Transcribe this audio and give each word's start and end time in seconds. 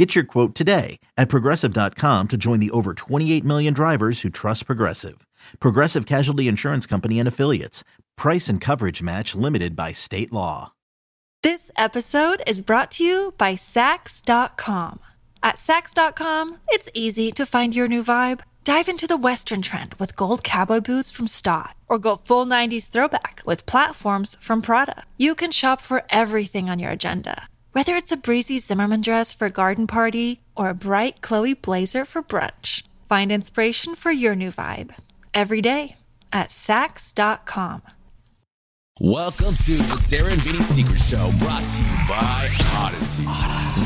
Get 0.00 0.14
your 0.14 0.24
quote 0.24 0.54
today 0.54 0.98
at 1.18 1.28
progressive.com 1.28 2.28
to 2.28 2.38
join 2.38 2.58
the 2.58 2.70
over 2.70 2.94
28 2.94 3.44
million 3.44 3.74
drivers 3.74 4.22
who 4.22 4.30
trust 4.30 4.64
Progressive. 4.64 5.26
Progressive 5.60 6.06
Casualty 6.06 6.48
Insurance 6.48 6.86
Company 6.86 7.18
and 7.18 7.28
Affiliates. 7.28 7.84
Price 8.16 8.48
and 8.48 8.62
coverage 8.62 9.02
match 9.02 9.34
limited 9.34 9.76
by 9.76 9.92
state 9.92 10.32
law. 10.32 10.72
This 11.42 11.70
episode 11.76 12.42
is 12.46 12.62
brought 12.62 12.90
to 12.92 13.04
you 13.04 13.34
by 13.36 13.56
Saks.com. 13.56 15.00
At 15.42 15.56
Saks.com, 15.56 16.56
it's 16.68 16.88
easy 16.94 17.30
to 17.32 17.44
find 17.44 17.76
your 17.76 17.86
new 17.86 18.02
vibe. 18.02 18.40
Dive 18.64 18.88
into 18.88 19.06
the 19.06 19.18
Western 19.18 19.60
trend 19.60 19.92
with 19.98 20.16
gold 20.16 20.42
cowboy 20.42 20.80
boots 20.80 21.10
from 21.10 21.28
Staud, 21.28 21.74
or 21.88 21.98
go 21.98 22.16
full 22.16 22.46
90s 22.46 22.88
throwback 22.88 23.42
with 23.44 23.66
platforms 23.66 24.34
from 24.40 24.62
Prada. 24.62 25.04
You 25.18 25.34
can 25.34 25.50
shop 25.50 25.82
for 25.82 26.04
everything 26.08 26.70
on 26.70 26.78
your 26.78 26.90
agenda, 26.90 27.48
whether 27.72 27.94
it's 27.94 28.12
a 28.12 28.16
breezy 28.16 28.58
Zimmermann 28.58 29.00
dress 29.00 29.32
for 29.32 29.46
a 29.46 29.50
garden 29.50 29.86
party 29.86 30.40
or 30.54 30.68
a 30.68 30.74
bright 30.74 31.20
Chloe 31.20 31.54
blazer 31.54 32.04
for 32.04 32.22
brunch. 32.22 32.82
Find 33.08 33.32
inspiration 33.32 33.94
for 33.94 34.12
your 34.12 34.34
new 34.34 34.50
vibe 34.52 34.94
every 35.34 35.60
day 35.60 35.96
at 36.32 36.48
Saks.com. 36.48 37.82
Welcome 39.02 39.54
to 39.64 39.72
the 39.72 39.96
Sarah 39.96 40.30
and 40.30 40.42
Vinny 40.42 40.58
Secret 40.58 40.98
Show, 40.98 41.30
brought 41.38 41.62
to 41.62 41.82
you 41.82 41.96
by 42.06 42.46
Audacy. 42.76 43.24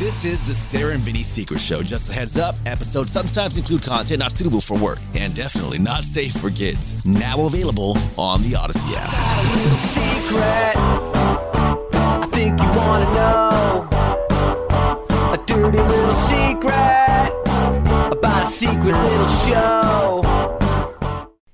This 0.01 0.25
is 0.25 0.49
the 0.49 0.55
Sarah 0.55 0.93
and 0.93 1.01
Vinny 1.01 1.23
Secret 1.23 1.61
Show. 1.61 1.83
Just 1.83 2.11
a 2.11 2.15
heads 2.19 2.37
up, 2.37 2.57
episodes 2.67 3.13
sometimes 3.13 3.57
include 3.57 3.85
content 3.85 4.19
not 4.19 4.33
suitable 4.33 4.61
for 4.61 4.77
work 4.77 4.99
and 5.17 5.33
definitely 5.33 5.79
not 5.79 6.03
safe 6.03 6.33
for 6.33 6.51
kids. 6.51 7.07
Now 7.07 7.47
available 7.47 7.97
on 8.19 8.43
the 8.43 8.57
Audacy 8.59 8.93
app. 8.99 9.15
Dirty 15.65 15.79
little 15.79 16.15
secret 16.15 17.33
about 18.13 18.45
a 18.45 18.51
secret 18.51 18.93
little 18.93 19.29
show. 19.29 20.21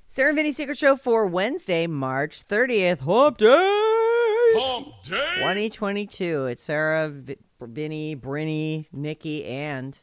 Sarah 0.07 0.29
and 0.29 0.35
Vinny 0.35 0.51
Secret 0.51 0.77
Show 0.77 0.97
for 0.97 1.25
Wednesday, 1.27 1.87
March 1.87 2.45
30th. 2.45 2.99
Hump 2.99 3.37
Day! 3.37 3.47
Hump 4.55 4.87
Day! 5.03 5.35
2022. 5.37 6.47
It's 6.47 6.61
Sarah, 6.61 7.07
v- 7.07 7.37
Vinny, 7.61 8.17
Brinny, 8.17 8.85
Nikki, 8.91 9.45
and 9.45 9.97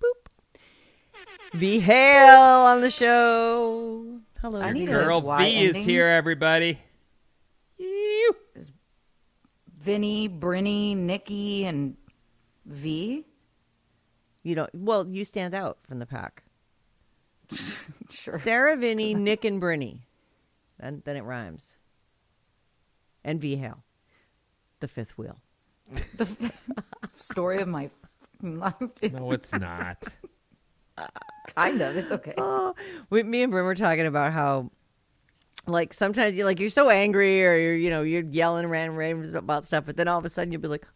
boop. 0.00 0.30
V 1.54 1.80
Hale 1.80 2.36
on 2.38 2.82
the 2.82 2.90
show. 2.90 4.20
Hello, 4.40 4.60
I 4.60 4.70
need 4.70 4.86
V. 4.86 4.92
a 4.92 5.04
Girl 5.04 5.22
Y 5.22 5.44
V 5.44 5.64
is 5.64 5.76
here, 5.76 6.06
everybody. 6.06 6.78
Ew. 7.78 8.36
Vinny, 9.76 10.28
Brinny, 10.28 10.96
Nikki, 10.96 11.64
and 11.64 11.96
V. 12.72 13.26
You 14.42 14.54
don't, 14.54 14.70
well, 14.74 15.06
you 15.06 15.24
stand 15.24 15.54
out 15.54 15.78
from 15.82 15.98
the 15.98 16.06
pack. 16.06 16.42
Sure. 18.10 18.38
Sarah, 18.38 18.76
Vinny, 18.76 19.14
Nick, 19.16 19.44
and 19.44 19.60
Brinny. 19.60 20.00
Then, 20.78 21.00
then 21.06 21.16
it 21.16 21.22
rhymes. 21.22 21.76
And 23.24 23.40
V 23.40 23.56
Hale, 23.56 23.82
the 24.80 24.88
fifth 24.88 25.16
wheel. 25.16 25.40
The 26.18 26.52
story 27.16 27.62
of 27.62 27.68
my 27.68 27.88
life. 28.42 28.74
No, 29.12 29.32
it's 29.32 29.54
not. 29.54 30.04
kind 31.54 31.80
of. 31.80 31.96
It's 31.96 32.12
okay. 32.12 32.34
Oh, 32.36 32.74
we, 33.10 33.22
me 33.22 33.42
and 33.42 33.50
Brim 33.50 33.64
were 33.64 33.74
talking 33.74 34.06
about 34.06 34.32
how, 34.32 34.70
like, 35.66 35.94
sometimes 35.94 36.34
you 36.36 36.44
like 36.44 36.60
you're 36.60 36.70
so 36.70 36.90
angry 36.90 37.44
or 37.44 37.56
you're 37.56 37.76
you 37.76 37.90
know 37.90 38.02
you're 38.02 38.24
yelling 38.24 38.66
random 38.66 38.96
raves 38.96 39.34
about 39.34 39.64
stuff, 39.64 39.84
but 39.86 39.96
then 39.96 40.06
all 40.06 40.18
of 40.18 40.24
a 40.24 40.28
sudden 40.28 40.52
you'll 40.52 40.60
be 40.60 40.68
like. 40.68 40.86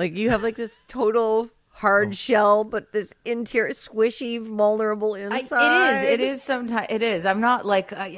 Like 0.00 0.16
you 0.16 0.30
have 0.30 0.42
like 0.42 0.56
this 0.56 0.82
total 0.88 1.50
hard 1.68 2.16
shell, 2.16 2.64
but 2.64 2.90
this 2.90 3.12
interior 3.26 3.74
squishy, 3.74 4.42
vulnerable 4.42 5.14
I, 5.14 5.20
inside. 5.40 5.62
it 5.62 5.94
is. 5.94 6.04
It 6.04 6.20
is 6.20 6.42
sometimes. 6.42 6.86
It 6.88 7.02
is. 7.02 7.26
I'm 7.26 7.40
not 7.40 7.66
like. 7.66 7.92
Uh, 7.92 8.08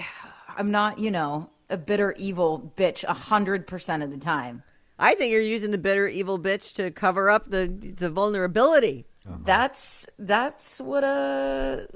I'm 0.57 0.71
not. 0.71 1.01
You 1.01 1.11
know, 1.11 1.51
a 1.69 1.77
bitter 1.77 2.13
evil 2.17 2.73
bitch 2.77 3.03
a 3.03 3.13
hundred 3.13 3.67
percent 3.67 4.05
of 4.05 4.13
the 4.13 4.17
time. 4.17 4.63
I 4.97 5.17
think 5.17 5.33
you're 5.33 5.41
using 5.41 5.73
the 5.73 5.79
bitter 5.79 6.07
evil 6.07 6.39
bitch 6.39 6.75
to 6.75 6.93
cover 6.93 7.29
up 7.29 7.51
the 7.51 7.67
the 7.67 8.11
vulnerability. 8.11 9.05
That's 9.45 10.07
that's 10.21 10.81
what 10.81 11.03
a 11.03 11.89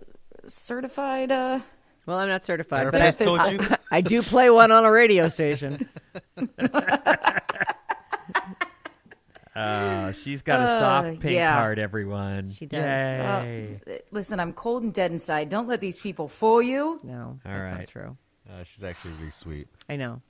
certified. 0.48 1.30
uh 1.30 1.60
Well, 2.06 2.18
I'm 2.18 2.28
not 2.28 2.44
certified, 2.44 2.90
but 2.90 3.02
I, 3.02 3.12
told 3.12 3.52
you? 3.52 3.60
I, 3.60 3.76
I 3.98 4.00
do 4.00 4.20
play 4.20 4.50
one 4.50 4.72
on 4.72 4.84
a 4.84 4.90
radio 4.90 5.28
station. 5.28 5.88
Uh, 9.56 10.12
she's 10.12 10.42
got 10.42 10.60
a 10.60 10.64
Uh, 10.64 10.78
soft 10.80 11.20
pink 11.20 11.34
yeah. 11.34 11.54
heart, 11.56 11.78
everyone. 11.78 12.50
She 12.52 12.66
does. 12.66 12.80
Yay. 12.80 13.80
Uh, 13.86 13.92
listen, 14.10 14.38
I'm 14.38 14.52
cold 14.52 14.82
and 14.82 14.92
dead 14.92 15.10
inside. 15.12 15.48
Don't 15.48 15.66
let 15.66 15.80
these 15.80 15.98
people 15.98 16.28
fool 16.28 16.60
you. 16.60 17.00
No, 17.02 17.38
that's 17.44 17.70
not 17.78 17.88
true. 17.88 18.16
Uh, 18.48 18.62
she's 18.64 18.84
actually 18.84 19.12
really 19.18 19.30
sweet. 19.30 19.68
I 19.88 19.96
know. 19.96 20.20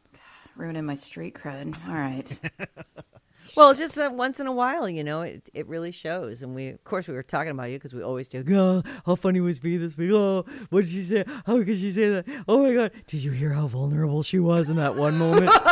Ruining 0.55 0.85
my 0.87 0.95
street 0.95 1.35
cred. 1.35 1.77
All 1.89 1.95
right. 1.95 2.39
Well, 3.55 3.75
just 3.75 3.95
that 3.97 4.15
once 4.15 4.41
in 4.41 4.47
a 4.47 4.53
while, 4.53 4.89
you 4.89 5.05
know, 5.05 5.23
it, 5.23 5.49
it 5.55 5.67
really 5.67 5.93
shows. 5.93 6.43
And 6.43 6.55
we, 6.55 6.69
of 6.69 6.83
course, 6.85 7.07
we 7.07 7.15
were 7.15 7.23
talking 7.23 7.51
about 7.51 7.71
you 7.71 7.77
because 7.77 7.93
we 7.95 8.03
always 8.03 8.29
do. 8.29 8.45
Oh, 8.57 8.83
how 9.05 9.15
funny 9.15 9.41
was 9.41 9.59
V 9.59 9.77
this 9.77 9.97
week? 9.97 10.11
Oh, 10.13 10.45
what 10.71 10.85
did 10.85 10.91
she 10.91 11.03
say? 11.03 11.25
How 11.47 11.63
could 11.63 11.79
she 11.79 11.93
say 11.93 12.09
that? 12.09 12.27
Oh 12.49 12.63
my 12.63 12.73
God! 12.73 12.93
Did 13.07 13.23
you 13.23 13.31
hear 13.31 13.51
how 13.51 13.67
vulnerable 13.67 14.23
she 14.23 14.39
was 14.39 14.69
in 14.69 14.77
that 14.77 14.97
one 14.97 15.17
moment? 15.19 15.51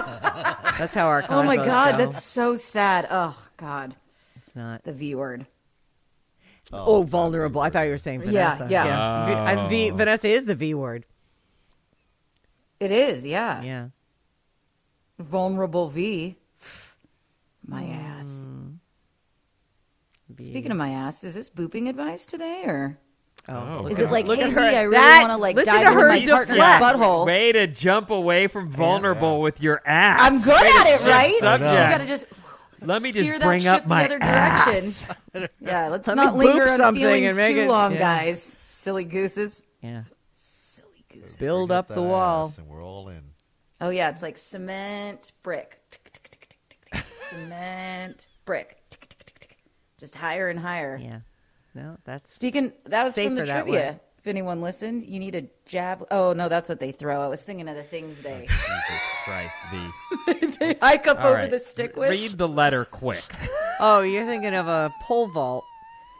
that's 0.79 0.95
how 0.95 1.07
our. 1.07 1.25
oh 1.29 1.43
my 1.43 1.57
God, 1.57 1.93
go. 1.93 1.99
that's 1.99 2.23
so 2.23 2.57
sad. 2.57 3.07
Oh 3.11 3.37
God, 3.57 3.97
it's 4.37 4.55
not. 4.55 4.85
the 4.85 4.93
V 4.93 5.15
word. 5.15 5.47
Oh, 6.73 6.85
oh 6.87 7.03
vulnerable. 7.03 7.61
I 7.61 7.71
thought 7.71 7.83
you 7.83 7.91
were 7.91 7.99
saying 7.99 8.23
Yeah, 8.27 8.57
Vanessa. 8.57 8.73
yeah. 8.73 9.27
V- 9.27 9.33
I- 9.61 9.69
v, 9.69 9.91
Vanessa 9.91 10.29
is 10.29 10.45
the 10.45 10.55
V 10.55 10.75
word. 10.75 11.05
It 12.81 12.91
is, 12.91 13.27
yeah. 13.27 13.63
Yeah. 13.63 13.89
Vulnerable 15.19 15.89
V. 15.89 16.37
My 17.67 17.85
ass. 17.85 18.49
V. 20.29 20.45
Speaking 20.45 20.71
of 20.71 20.77
my 20.77 20.91
ass, 20.91 21.23
is 21.25 21.35
this 21.35 21.51
booping 21.51 21.89
advice 21.89 22.27
today, 22.27 22.65
or 22.67 22.99
Oh, 23.49 23.55
oh 23.79 23.83
look 23.83 23.93
is 23.93 24.01
it 24.01 24.11
like, 24.11 24.27
Look 24.27 24.39
hey 24.39 24.45
at 24.45 24.49
V, 24.51 24.55
her. 24.55 24.61
I 24.61 24.83
really 24.83 24.97
want 24.97 25.29
to 25.31 25.37
like 25.37 25.57
listen 25.57 25.75
dive 25.75 25.83
to 25.83 25.89
into 25.91 26.01
her 26.01 26.09
my 26.09 26.25
partner's 26.25 26.57
deflect. 26.57 26.83
butthole? 26.99 27.27
Way 27.27 27.53
to 27.53 27.67
jump 27.67 28.11
away 28.11 28.47
from 28.47 28.71
vulnerable 28.71 29.41
with 29.43 29.61
your 29.61 29.83
ass. 29.87 30.21
I'm 30.23 30.41
good 30.41 30.63
Way 30.65 30.71
at 30.71 31.01
it, 31.01 31.07
right? 31.07 31.31
So 31.31 31.35
you 31.35 31.41
subject. 31.59 31.91
gotta 31.91 32.07
just 32.07 32.27
Let 32.81 33.03
me 33.03 33.11
steer 33.11 33.25
just 33.25 33.41
that 33.41 33.47
bring 33.47 33.61
ship 33.61 33.75
up 33.75 33.87
my 33.87 34.01
the 34.09 34.15
other 34.15 34.19
ass. 34.23 34.65
direction. 35.05 35.49
yeah, 35.61 35.89
let's 35.89 36.09
Let 36.09 36.17
not 36.17 36.37
linger 36.37 36.69
on 36.83 36.95
feelings 36.95 37.37
and 37.37 37.47
make 37.47 37.55
too 37.57 37.63
it- 37.63 37.69
long, 37.69 37.93
yeah. 37.93 37.99
guys. 37.99 38.59
Silly 38.63 39.05
gooses. 39.05 39.63
Yeah. 39.83 40.05
Silly 40.33 41.05
gooses. 41.13 41.37
Build 41.37 41.71
up 41.71 41.89
the 41.89 42.03
wall. 42.03 42.51
And 42.57 42.67
we're 42.67 42.83
all 42.83 43.09
in. 43.11 43.21
Oh 43.81 43.91
yeah, 43.91 44.09
it's 44.09 44.23
like 44.23 44.39
cement, 44.39 45.33
brick, 45.43 45.81
cement, 47.29 48.27
brick, 48.45 48.79
just 49.99 50.15
higher 50.17 50.49
and 50.49 50.59
higher. 50.59 50.99
Yeah. 51.03 51.21
No, 51.75 51.97
that's 52.05 52.33
Speaking, 52.33 52.73
that 52.85 53.05
was 53.05 53.15
from 53.15 53.35
the 53.35 53.45
trivia. 53.47 54.01
If 54.19 54.29
anyone 54.29 54.63
listened, 54.63 55.03
you 55.03 55.19
need 55.19 55.35
a 55.35 55.45
jab. 55.67 56.07
Oh 56.11 56.33
no, 56.33 56.49
that's 56.49 56.69
what 56.69 56.81
they 56.81 56.93
throw. 56.93 57.21
I 57.21 57.27
was 57.27 57.43
thinking 57.43 57.69
of 57.69 57.77
the 57.77 57.83
things 57.83 58.21
they, 58.21 58.47
oh, 58.49 58.81
Jesus 58.81 59.03
Christ, 59.25 59.59
V. 59.71 60.57
they 60.61 60.75
hike 60.81 61.07
up 61.07 61.21
All 61.21 61.27
over 61.27 61.35
right. 61.35 61.51
the 61.51 61.59
stick 61.59 61.95
with. 61.97 62.11
Read 62.11 62.39
the 62.39 62.49
letter 62.49 62.85
quick. 62.85 63.25
Oh, 63.81 64.03
you're 64.03 64.25
thinking 64.25 64.55
of 64.55 64.69
a 64.69 64.89
pole 65.03 65.27
vault. 65.27 65.65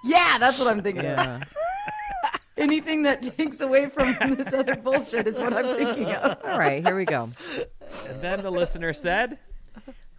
Yeah, 0.05 0.39
that's 0.41 0.59
what 0.59 0.67
I'm 0.67 0.83
thinking 0.83 1.07
of. 1.07 1.55
Anything 2.57 3.05
that 3.05 3.23
takes 3.37 3.61
away 3.61 3.89
from 3.89 4.17
this 4.35 4.53
other 4.53 4.75
bullshit 4.75 5.29
is 5.29 5.39
what 5.39 5.55
I'm 5.55 5.65
thinking 5.65 6.13
of. 6.13 6.37
All 6.45 6.59
right, 6.59 6.85
here 6.85 6.97
we 6.97 7.05
go. 7.05 7.31
And 8.09 8.21
then 8.21 8.43
the 8.43 8.51
listener 8.51 8.93
said, 8.93 9.39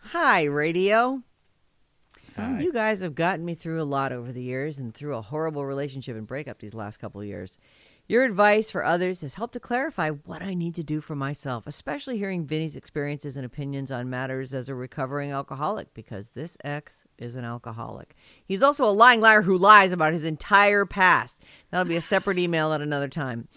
Hi, 0.09 0.43
radio. 0.43 1.23
Hi. 2.35 2.61
You 2.61 2.71
guys 2.71 2.99
have 2.99 3.15
gotten 3.15 3.43
me 3.43 3.55
through 3.55 3.81
a 3.81 3.83
lot 3.83 4.11
over 4.11 4.31
the 4.31 4.41
years 4.41 4.77
and 4.77 4.93
through 4.93 5.15
a 5.15 5.21
horrible 5.21 5.65
relationship 5.65 6.15
and 6.15 6.27
breakup 6.27 6.59
these 6.59 6.75
last 6.75 6.97
couple 6.97 7.21
of 7.21 7.27
years. 7.27 7.57
Your 8.07 8.23
advice 8.23 8.69
for 8.69 8.85
others 8.85 9.21
has 9.21 9.33
helped 9.33 9.53
to 9.53 9.59
clarify 9.59 10.11
what 10.11 10.43
I 10.43 10.53
need 10.53 10.75
to 10.75 10.83
do 10.83 11.01
for 11.01 11.15
myself, 11.15 11.65
especially 11.65 12.19
hearing 12.19 12.45
Vinny's 12.45 12.75
experiences 12.75 13.35
and 13.35 13.47
opinions 13.47 13.91
on 13.91 14.11
matters 14.11 14.53
as 14.53 14.69
a 14.69 14.75
recovering 14.75 15.31
alcoholic, 15.31 15.91
because 15.95 16.29
this 16.29 16.55
ex 16.63 17.05
is 17.17 17.35
an 17.35 17.43
alcoholic. 17.43 18.15
He's 18.45 18.61
also 18.61 18.87
a 18.87 18.91
lying 18.91 19.21
liar 19.21 19.41
who 19.41 19.57
lies 19.57 19.91
about 19.91 20.13
his 20.13 20.23
entire 20.23 20.85
past. 20.85 21.35
That'll 21.71 21.83
be 21.87 21.95
a 21.95 22.01
separate 22.01 22.37
email 22.37 22.73
at 22.73 22.81
another 22.81 23.07
time. 23.07 23.47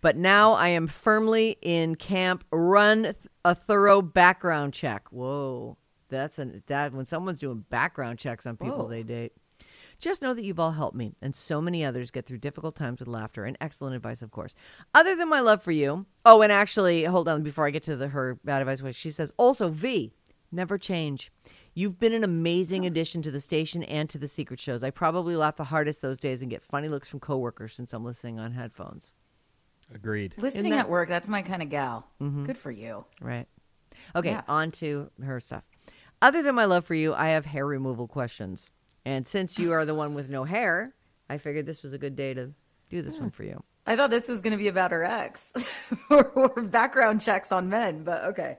But 0.00 0.16
now 0.16 0.54
I 0.54 0.68
am 0.68 0.86
firmly 0.86 1.58
in 1.60 1.96
camp. 1.96 2.44
Run 2.50 3.02
th- 3.02 3.16
a 3.44 3.54
thorough 3.54 4.00
background 4.00 4.72
check. 4.72 5.12
Whoa, 5.12 5.76
that's 6.08 6.38
an 6.38 6.62
that 6.66 6.92
when 6.92 7.04
someone's 7.04 7.40
doing 7.40 7.64
background 7.70 8.18
checks 8.18 8.46
on 8.46 8.56
people 8.56 8.78
Whoa. 8.78 8.88
they 8.88 9.02
date. 9.02 9.32
Just 10.00 10.22
know 10.22 10.32
that 10.32 10.44
you've 10.44 10.60
all 10.60 10.70
helped 10.70 10.96
me 10.96 11.16
and 11.20 11.34
so 11.34 11.60
many 11.60 11.84
others 11.84 12.12
get 12.12 12.24
through 12.24 12.38
difficult 12.38 12.76
times 12.76 13.00
with 13.00 13.08
laughter 13.08 13.44
and 13.44 13.58
excellent 13.60 13.96
advice, 13.96 14.22
of 14.22 14.30
course. 14.30 14.54
Other 14.94 15.16
than 15.16 15.28
my 15.28 15.40
love 15.40 15.60
for 15.62 15.72
you. 15.72 16.06
Oh, 16.24 16.40
and 16.40 16.52
actually, 16.52 17.02
hold 17.04 17.28
on 17.28 17.42
before 17.42 17.66
I 17.66 17.70
get 17.70 17.82
to 17.84 17.96
the 17.96 18.08
her 18.08 18.38
bad 18.44 18.60
advice. 18.60 18.80
which 18.80 18.94
She 18.94 19.10
says 19.10 19.32
also 19.36 19.68
V, 19.70 20.12
never 20.52 20.78
change. 20.78 21.32
You've 21.74 21.98
been 21.98 22.12
an 22.12 22.22
amazing 22.22 22.84
oh. 22.84 22.86
addition 22.86 23.22
to 23.22 23.32
the 23.32 23.40
station 23.40 23.82
and 23.82 24.08
to 24.10 24.18
the 24.18 24.28
secret 24.28 24.60
shows. 24.60 24.84
I 24.84 24.90
probably 24.90 25.34
laugh 25.34 25.56
the 25.56 25.64
hardest 25.64 26.00
those 26.00 26.18
days 26.20 26.42
and 26.42 26.50
get 26.50 26.62
funny 26.62 26.88
looks 26.88 27.08
from 27.08 27.18
coworkers 27.18 27.74
since 27.74 27.92
I'm 27.92 28.04
listening 28.04 28.38
on 28.38 28.52
headphones. 28.52 29.14
Agreed. 29.92 30.34
Listening 30.38 30.72
that- 30.72 30.80
at 30.86 30.90
work, 30.90 31.08
that's 31.08 31.28
my 31.28 31.42
kind 31.42 31.62
of 31.62 31.70
gal. 31.70 32.06
Mm-hmm. 32.20 32.44
Good 32.44 32.58
for 32.58 32.70
you. 32.70 33.04
Right. 33.20 33.48
Okay, 34.14 34.30
Yeah. 34.30 34.42
on 34.46 34.70
to 34.72 35.10
her 35.24 35.40
stuff. 35.40 35.64
Other 36.20 36.42
than 36.42 36.54
my 36.54 36.64
love 36.64 36.84
for 36.84 36.94
you, 36.94 37.14
I 37.14 37.28
have 37.28 37.46
hair 37.46 37.66
removal 37.66 38.08
questions. 38.08 38.70
And 39.04 39.26
since 39.26 39.58
you 39.58 39.72
are 39.72 39.84
the 39.84 39.94
one 39.94 40.14
with 40.14 40.28
no 40.28 40.44
hair, 40.44 40.94
I 41.30 41.38
figured 41.38 41.66
this 41.66 41.82
was 41.82 41.92
a 41.92 41.98
good 41.98 42.16
day 42.16 42.34
to 42.34 42.52
do 42.88 43.02
this 43.02 43.16
one 43.16 43.30
for 43.30 43.44
you. 43.44 43.62
I 43.86 43.96
thought 43.96 44.10
this 44.10 44.28
was 44.28 44.42
going 44.42 44.50
to 44.50 44.58
be 44.58 44.68
about 44.68 44.90
her 44.90 45.04
ex 45.04 45.54
or, 46.10 46.26
or 46.30 46.62
background 46.62 47.20
checks 47.20 47.52
on 47.52 47.68
men, 47.68 48.02
but 48.02 48.24
okay. 48.24 48.58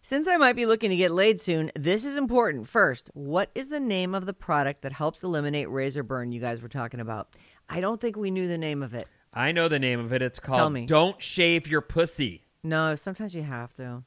Since 0.00 0.26
I 0.28 0.36
might 0.36 0.56
be 0.56 0.66
looking 0.66 0.90
to 0.90 0.96
get 0.96 1.10
laid 1.10 1.40
soon, 1.40 1.70
this 1.76 2.04
is 2.04 2.16
important. 2.16 2.68
First, 2.68 3.10
what 3.14 3.50
is 3.54 3.68
the 3.68 3.80
name 3.80 4.14
of 4.14 4.26
the 4.26 4.32
product 4.32 4.82
that 4.82 4.92
helps 4.92 5.22
eliminate 5.22 5.70
razor 5.70 6.02
burn 6.02 6.32
you 6.32 6.40
guys 6.40 6.60
were 6.60 6.68
talking 6.68 7.00
about? 7.00 7.28
I 7.68 7.80
don't 7.80 8.00
think 8.00 8.16
we 8.16 8.30
knew 8.30 8.48
the 8.48 8.58
name 8.58 8.82
of 8.82 8.94
it. 8.94 9.08
I 9.34 9.52
know 9.52 9.68
the 9.68 9.78
name 9.78 10.00
of 10.00 10.12
it. 10.12 10.22
It's 10.22 10.40
called 10.40 10.58
Tell 10.58 10.70
me. 10.70 10.86
Don't 10.86 11.20
Shave 11.20 11.68
Your 11.68 11.80
Pussy. 11.80 12.46
No, 12.64 12.94
sometimes 12.94 13.34
you 13.34 13.42
have 13.42 13.74
to. 13.74 14.02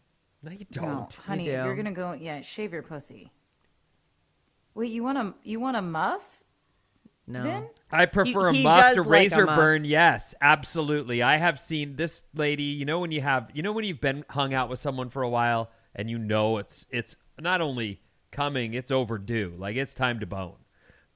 No, 0.46 0.52
you 0.52 0.66
don't. 0.72 1.12
honey, 1.14 1.50
if 1.50 1.60
do. 1.60 1.66
you're 1.66 1.76
gonna 1.76 1.92
go, 1.92 2.14
yeah, 2.14 2.42
shave 2.42 2.72
your 2.72 2.84
pussy. 2.84 3.32
Wait, 4.76 4.92
you 4.92 5.04
want 5.04 5.18
a 5.18 5.34
you 5.44 5.60
want 5.60 5.76
a 5.76 5.82
muff? 5.82 6.44
No. 7.26 7.42
Then 7.42 7.70
I 7.92 8.06
prefer 8.06 8.52
he 8.52 8.62
a 8.62 8.64
muff 8.64 8.80
does 8.80 8.96
to 8.96 9.02
like 9.02 9.10
razor 9.10 9.46
muff. 9.48 9.58
burn. 9.58 9.86
Yes, 9.86 10.36
absolutely. 10.40 11.24
I 11.24 11.38
have 11.38 11.60
seen 11.60 11.96
this 11.96 12.24
lady. 12.36 12.64
You 12.64 12.86
know 12.86 13.00
when 13.00 13.12
you 13.12 13.22
have, 13.22 13.50
you 13.56 13.64
know 13.64 13.72
when 13.72 13.86
you've 13.86 14.02
been 14.02 14.24
hung 14.30 14.54
out 14.54 14.70
with 14.70 14.80
someone 14.80 15.10
for 15.10 15.24
a 15.24 15.30
while 15.30 15.72
and 15.96 16.10
you 16.10 16.20
know 16.20 16.60
it's 16.60 16.86
it's 16.92 17.16
not 17.40 17.62
only 17.62 18.00
coming, 18.32 18.76
it's 18.76 18.92
overdue. 18.92 19.56
Like 19.58 19.76
it's 19.78 19.96
time 19.96 20.20
to 20.20 20.28
bone. 20.28 20.58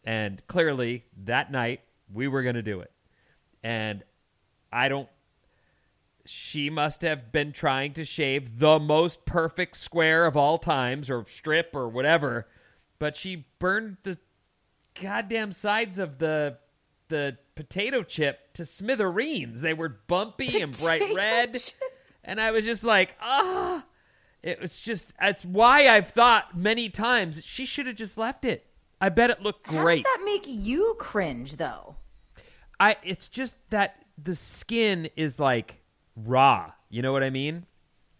And 0.03 0.41
clearly 0.47 1.05
that 1.25 1.51
night 1.51 1.81
we 2.11 2.27
were 2.27 2.41
going 2.41 2.55
to 2.55 2.63
do 2.63 2.79
it. 2.79 2.91
And 3.63 4.03
I 4.71 4.89
don't 4.89 5.09
she 6.31 6.69
must 6.69 7.01
have 7.01 7.31
been 7.31 7.51
trying 7.51 7.91
to 7.91 8.05
shave 8.05 8.59
the 8.59 8.77
most 8.77 9.25
perfect 9.25 9.75
square 9.75 10.27
of 10.27 10.37
all 10.37 10.59
times 10.59 11.09
or 11.09 11.25
strip 11.27 11.75
or 11.75 11.89
whatever, 11.89 12.47
but 12.99 13.15
she 13.15 13.47
burned 13.57 13.97
the 14.03 14.15
goddamn 15.01 15.51
sides 15.51 15.97
of 15.97 16.19
the 16.19 16.59
the 17.07 17.35
potato 17.55 18.03
chip 18.03 18.53
to 18.53 18.63
smithereens. 18.63 19.61
They 19.61 19.73
were 19.73 19.89
bumpy 19.89 20.61
and 20.61 20.71
bright 20.79 21.01
red. 21.15 21.53
chip. 21.53 21.73
And 22.23 22.39
I 22.39 22.51
was 22.51 22.63
just 22.63 22.83
like, 22.83 23.15
ah. 23.19 23.83
It 24.43 24.61
was 24.61 24.79
just 24.79 25.13
that's 25.19 25.43
why 25.43 25.87
I've 25.87 26.09
thought 26.09 26.55
many 26.55 26.89
times 26.89 27.43
she 27.43 27.65
should 27.65 27.87
have 27.87 27.95
just 27.95 28.19
left 28.19 28.45
it. 28.45 28.67
I 29.01 29.09
bet 29.09 29.31
it 29.31 29.41
looked 29.41 29.65
how 29.65 29.81
great. 29.81 30.03
does 30.03 30.15
that 30.15 30.23
make 30.23 30.45
you 30.45 30.95
cringe 30.99 31.55
though? 31.55 31.95
I 32.79 32.97
it's 33.01 33.27
just 33.27 33.57
that 33.71 34.05
the 34.15 34.35
skin 34.35 35.09
is 35.15 35.39
like 35.39 35.78
raw. 36.25 36.71
You 36.89 37.01
know 37.01 37.11
what 37.11 37.23
I 37.23 37.29
mean? 37.29 37.65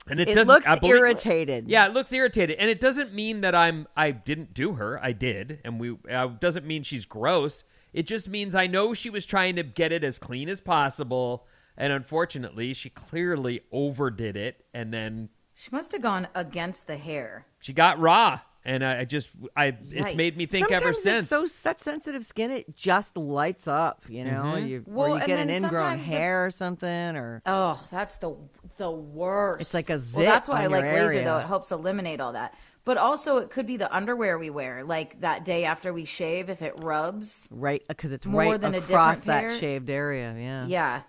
And 0.08 0.20
it, 0.20 0.30
It 0.30 0.34
doesn't 0.36 0.54
looks 0.54 0.80
believe- 0.80 0.96
irritated. 0.96 1.68
Yeah, 1.70 1.86
it 1.86 1.94
looks 1.94 2.12
irritated, 2.12 2.58
and 2.58 2.70
it 2.70 2.80
doesn't 2.80 3.14
mean 3.14 3.42
that 3.42 3.54
I'm 3.54 3.88
I 3.96 4.12
didn't 4.12 4.54
do 4.54 4.74
her. 4.74 5.00
I 5.04 5.12
did, 5.12 5.60
and 5.64 5.80
we 5.80 5.98
uh, 6.12 6.28
doesn't 6.40 6.66
mean 6.66 6.84
she's 6.84 7.06
gross. 7.06 7.64
It 7.94 8.08
just 8.08 8.28
means 8.30 8.56
I 8.56 8.68
know 8.68 8.94
she 8.94 9.10
was 9.10 9.26
trying 9.26 9.56
to 9.58 9.64
get 9.64 9.92
it 9.92 10.04
as 10.04 10.18
clean 10.20 10.50
as 10.50 10.62
possible, 10.62 11.46
and 11.78 11.94
unfortunately, 11.94 12.74
she 12.74 12.90
clearly 12.90 13.62
overdid 13.72 14.36
it, 14.36 14.64
and 14.74 14.92
then 14.94 15.30
She 15.54 15.70
must 15.72 15.92
have 15.92 16.02
gone 16.02 16.28
against 16.34 16.88
the 16.88 16.98
hair. 16.98 17.46
she 17.60 17.74
got 17.74 18.00
raw. 18.00 18.40
And 18.66 18.84
I 18.86 19.00
I 19.00 19.06
just 19.06 19.30
I 19.56 19.68
it's 19.90 20.16
made 20.16 20.36
me 20.36 20.46
think 20.46 20.66
Sometimes 20.68 20.82
ever 20.82 20.90
it's 20.90 21.04
since. 21.04 21.30
so 21.30 21.46
such 21.46 21.78
sensitive 21.80 22.26
skin, 22.26 22.52
it 22.52 22.76
just 22.76 23.16
lights 23.16 23.68
up. 23.68 24.04
You 24.10 24.26
know, 24.26 24.44
mm-hmm. 24.56 24.68
you, 24.68 24.84
Well, 24.86 25.06
or 25.06 25.10
you 25.10 25.16
and 25.16 25.26
get 25.26 25.40
an 25.40 25.50
ingrown 25.50 25.72
sometimes 25.72 26.08
the- 26.10 26.12
hair 26.16 26.46
or 26.46 26.52
something, 26.52 26.90
or 27.16 27.42
Oh, 27.46 27.82
that's 27.90 28.18
the 28.18 28.36
the 28.78 28.92
worst. 28.92 29.62
It's 29.62 29.74
like 29.74 29.90
a 29.90 29.94
Well, 29.94 30.00
zit 30.02 30.26
that's 30.26 30.50
why 30.50 30.64
I 30.64 30.68
like 30.68 30.84
your 30.84 31.06
laser 31.06 31.24
though. 31.24 31.38
It 31.38 31.48
helps 31.48 31.72
eliminate 31.72 32.20
all 32.20 32.34
that. 32.34 32.54
But 32.86 32.98
also, 32.98 33.38
it 33.38 33.50
could 33.50 33.68
be 33.68 33.78
the 33.78 33.94
underwear 33.96 34.40
we 34.40 34.50
wear, 34.50 34.84
like 34.84 35.20
that 35.22 35.46
day 35.46 35.64
after 35.66 35.94
we 35.94 36.06
shave. 36.06 36.50
If 36.50 36.62
it 36.62 36.74
rubs, 36.78 37.48
right 37.52 37.84
because 37.88 38.12
it's 38.12 38.26
More 38.26 38.42
right 38.42 38.60
than 38.62 38.74
a 38.76 38.80
across 38.80 39.20
different 39.20 39.26
that 39.26 39.50
pair? 39.50 39.58
shaved 39.60 39.90
area. 39.90 40.36
Yeah. 40.38 40.66
yeah. 40.68 41.02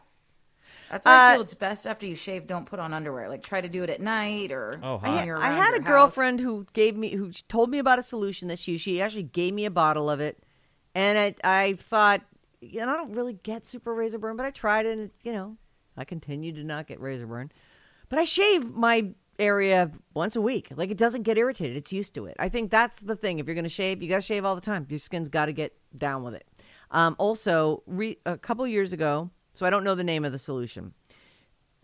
That's 0.90 1.06
why 1.06 1.12
I 1.12 1.30
Uh, 1.30 1.34
feel 1.34 1.42
it's 1.42 1.54
best 1.54 1.86
after 1.86 2.04
you 2.06 2.16
shave. 2.16 2.46
Don't 2.46 2.66
put 2.66 2.80
on 2.80 2.92
underwear. 2.92 3.28
Like 3.28 3.42
try 3.42 3.60
to 3.60 3.68
do 3.68 3.84
it 3.84 3.90
at 3.90 4.00
night 4.00 4.50
or 4.50 4.74
Oh, 4.82 4.98
when 4.98 5.12
hot. 5.12 5.24
you're 5.26 5.36
I 5.38 5.48
around 5.50 5.56
had 5.56 5.74
a 5.74 5.78
house. 5.78 5.86
girlfriend 5.88 6.40
who 6.40 6.66
gave 6.72 6.96
me 6.96 7.10
who 7.14 7.30
told 7.48 7.70
me 7.70 7.78
about 7.78 7.98
a 7.98 8.02
solution 8.02 8.48
that 8.48 8.58
she 8.58 8.76
she 8.76 9.00
actually 9.00 9.22
gave 9.22 9.54
me 9.54 9.64
a 9.64 9.70
bottle 9.70 10.10
of 10.10 10.18
it, 10.20 10.42
and 10.94 11.16
I 11.16 11.34
I 11.44 11.72
thought 11.74 12.22
you 12.60 12.80
know 12.80 12.88
I 12.92 12.96
don't 12.96 13.12
really 13.12 13.34
get 13.34 13.64
super 13.66 13.94
razor 13.94 14.18
burn, 14.18 14.36
but 14.36 14.44
I 14.46 14.50
tried 14.50 14.84
it, 14.86 14.98
and 14.98 15.10
you 15.22 15.32
know 15.32 15.56
I 15.96 16.04
continue 16.04 16.52
to 16.52 16.64
not 16.64 16.86
get 16.88 17.00
razor 17.00 17.26
burn, 17.26 17.52
but 18.08 18.18
I 18.18 18.24
shave 18.24 18.68
my 18.74 19.10
area 19.38 19.90
once 20.12 20.34
a 20.36 20.40
week. 20.40 20.68
Like 20.74 20.90
it 20.90 20.98
doesn't 20.98 21.22
get 21.22 21.38
irritated; 21.38 21.76
it's 21.76 21.92
used 21.92 22.14
to 22.14 22.26
it. 22.26 22.34
I 22.38 22.48
think 22.48 22.70
that's 22.70 22.98
the 22.98 23.14
thing. 23.16 23.38
If 23.38 23.46
you're 23.46 23.54
going 23.54 23.62
to 23.64 23.68
shave, 23.70 24.02
you 24.02 24.08
got 24.08 24.16
to 24.16 24.22
shave 24.22 24.44
all 24.44 24.56
the 24.56 24.60
time. 24.60 24.86
Your 24.90 24.98
skin's 24.98 25.28
got 25.28 25.46
to 25.46 25.52
get 25.52 25.72
down 25.96 26.24
with 26.24 26.34
it. 26.34 26.46
Um, 26.90 27.14
also, 27.18 27.84
re- 27.86 28.18
a 28.26 28.36
couple 28.36 28.66
years 28.66 28.92
ago, 28.92 29.30
so 29.60 29.66
I 29.66 29.70
don't 29.70 29.84
know 29.84 29.94
the 29.94 30.02
name 30.02 30.24
of 30.24 30.32
the 30.32 30.38
solution 30.38 30.94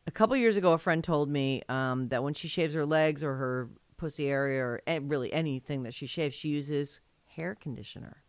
a 0.06 0.11
couple 0.11 0.34
years 0.34 0.56
ago, 0.56 0.73
a 0.73 0.78
friend 0.78 1.05
told 1.05 1.28
me 1.28 1.61
um, 1.69 2.08
that 2.08 2.23
when 2.23 2.32
she 2.32 2.49
shaves 2.49 2.73
her 2.73 2.87
legs 2.87 3.23
or 3.23 3.34
her 3.34 3.69
pussy 3.99 4.28
area 4.28 4.62
or 4.62 4.81
really 5.02 5.31
anything 5.31 5.82
that 5.82 5.93
she 5.93 6.06
shaves, 6.06 6.34
she 6.34 6.49
uses 6.49 7.00
hair 7.26 7.55
conditioner, 7.55 8.23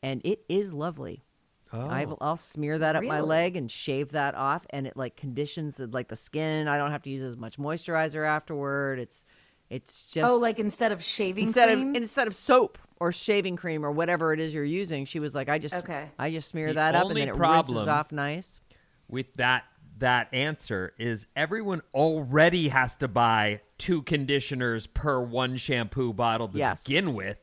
and 0.00 0.20
it 0.24 0.44
is 0.48 0.72
lovely. 0.72 1.24
I 1.72 2.04
will, 2.04 2.18
I'll 2.20 2.36
smear 2.36 2.78
that 2.78 2.94
up 2.94 3.02
my 3.02 3.20
leg 3.20 3.56
and 3.56 3.68
shave 3.68 4.12
that 4.12 4.36
off, 4.36 4.64
and 4.70 4.86
it 4.86 4.96
like 4.96 5.16
conditions 5.16 5.74
the, 5.74 5.88
like 5.88 6.06
the 6.06 6.14
skin. 6.14 6.68
I 6.68 6.78
don't 6.78 6.92
have 6.92 7.02
to 7.02 7.10
use 7.10 7.22
as 7.24 7.36
much 7.36 7.58
moisturizer 7.58 8.24
afterward. 8.24 9.00
It's 9.00 9.24
it's 9.70 10.06
just 10.06 10.30
Oh, 10.30 10.36
like 10.36 10.60
instead 10.60 10.92
of 10.92 11.02
shaving 11.02 11.46
instead 11.48 11.70
cream. 11.70 11.90
of 11.90 11.96
instead 11.96 12.28
of 12.28 12.34
soap 12.36 12.78
or 13.00 13.10
shaving 13.10 13.56
cream 13.56 13.84
or 13.84 13.90
whatever 13.90 14.32
it 14.32 14.38
is 14.38 14.54
you're 14.54 14.62
using. 14.62 15.04
She 15.04 15.18
was 15.18 15.34
like, 15.34 15.48
I 15.48 15.58
just 15.58 15.74
Okay. 15.74 16.10
I 16.16 16.30
just 16.30 16.48
smear 16.50 16.68
The 16.68 16.74
that 16.74 16.94
up 16.94 17.08
and 17.08 17.16
then 17.16 17.28
it 17.28 17.34
problem- 17.34 17.76
rinses 17.78 17.88
off 17.88 18.12
nice. 18.12 18.60
With 19.08 19.26
that 19.36 19.64
that 19.98 20.28
answer 20.32 20.92
is 20.98 21.26
everyone 21.36 21.80
already 21.94 22.68
has 22.68 22.96
to 22.96 23.06
buy 23.06 23.60
two 23.78 24.02
conditioners 24.02 24.86
per 24.88 25.20
one 25.20 25.56
shampoo 25.56 26.12
bottle 26.12 26.48
to 26.48 26.58
Yes. 26.58 26.82
begin 26.82 27.14
with. 27.14 27.38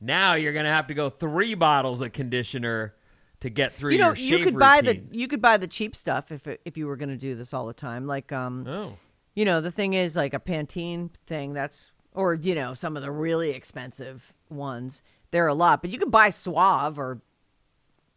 Now 0.00 0.34
you're 0.34 0.52
gonna 0.52 0.72
have 0.72 0.88
to 0.88 0.94
go 0.94 1.08
three 1.10 1.54
bottles 1.54 2.00
of 2.00 2.12
conditioner 2.12 2.94
to 3.40 3.50
get 3.50 3.74
through 3.74 3.92
you 3.92 3.98
know 3.98 4.14
you 4.14 4.38
could 4.44 4.58
buy 4.58 4.80
the 4.80 5.00
you 5.10 5.26
could 5.28 5.40
buy 5.42 5.56
the 5.56 5.66
cheap 5.66 5.94
stuff 5.96 6.30
if 6.32 6.46
it, 6.46 6.60
if 6.64 6.76
you 6.76 6.86
were 6.86 6.96
going 6.96 7.08
to 7.08 7.16
do 7.16 7.34
this 7.34 7.52
all 7.52 7.66
the 7.66 7.72
time 7.72 8.06
like 8.06 8.30
um 8.30 8.64
Oh. 8.68 8.96
you 9.34 9.44
know 9.44 9.60
the 9.60 9.70
thing 9.72 9.94
is 9.94 10.14
like 10.14 10.32
a 10.32 10.38
pantene 10.38 11.10
thing 11.26 11.52
that's 11.52 11.90
or 12.14 12.34
you 12.34 12.54
know 12.54 12.72
some 12.74 12.96
of 12.96 13.02
the 13.02 13.10
really 13.10 13.50
expensive 13.50 14.32
ones 14.48 15.02
they're 15.32 15.48
a 15.48 15.54
lot 15.54 15.82
but 15.82 15.90
you 15.90 15.98
could 15.98 16.10
buy 16.12 16.30
suave 16.30 17.00
or 17.00 17.20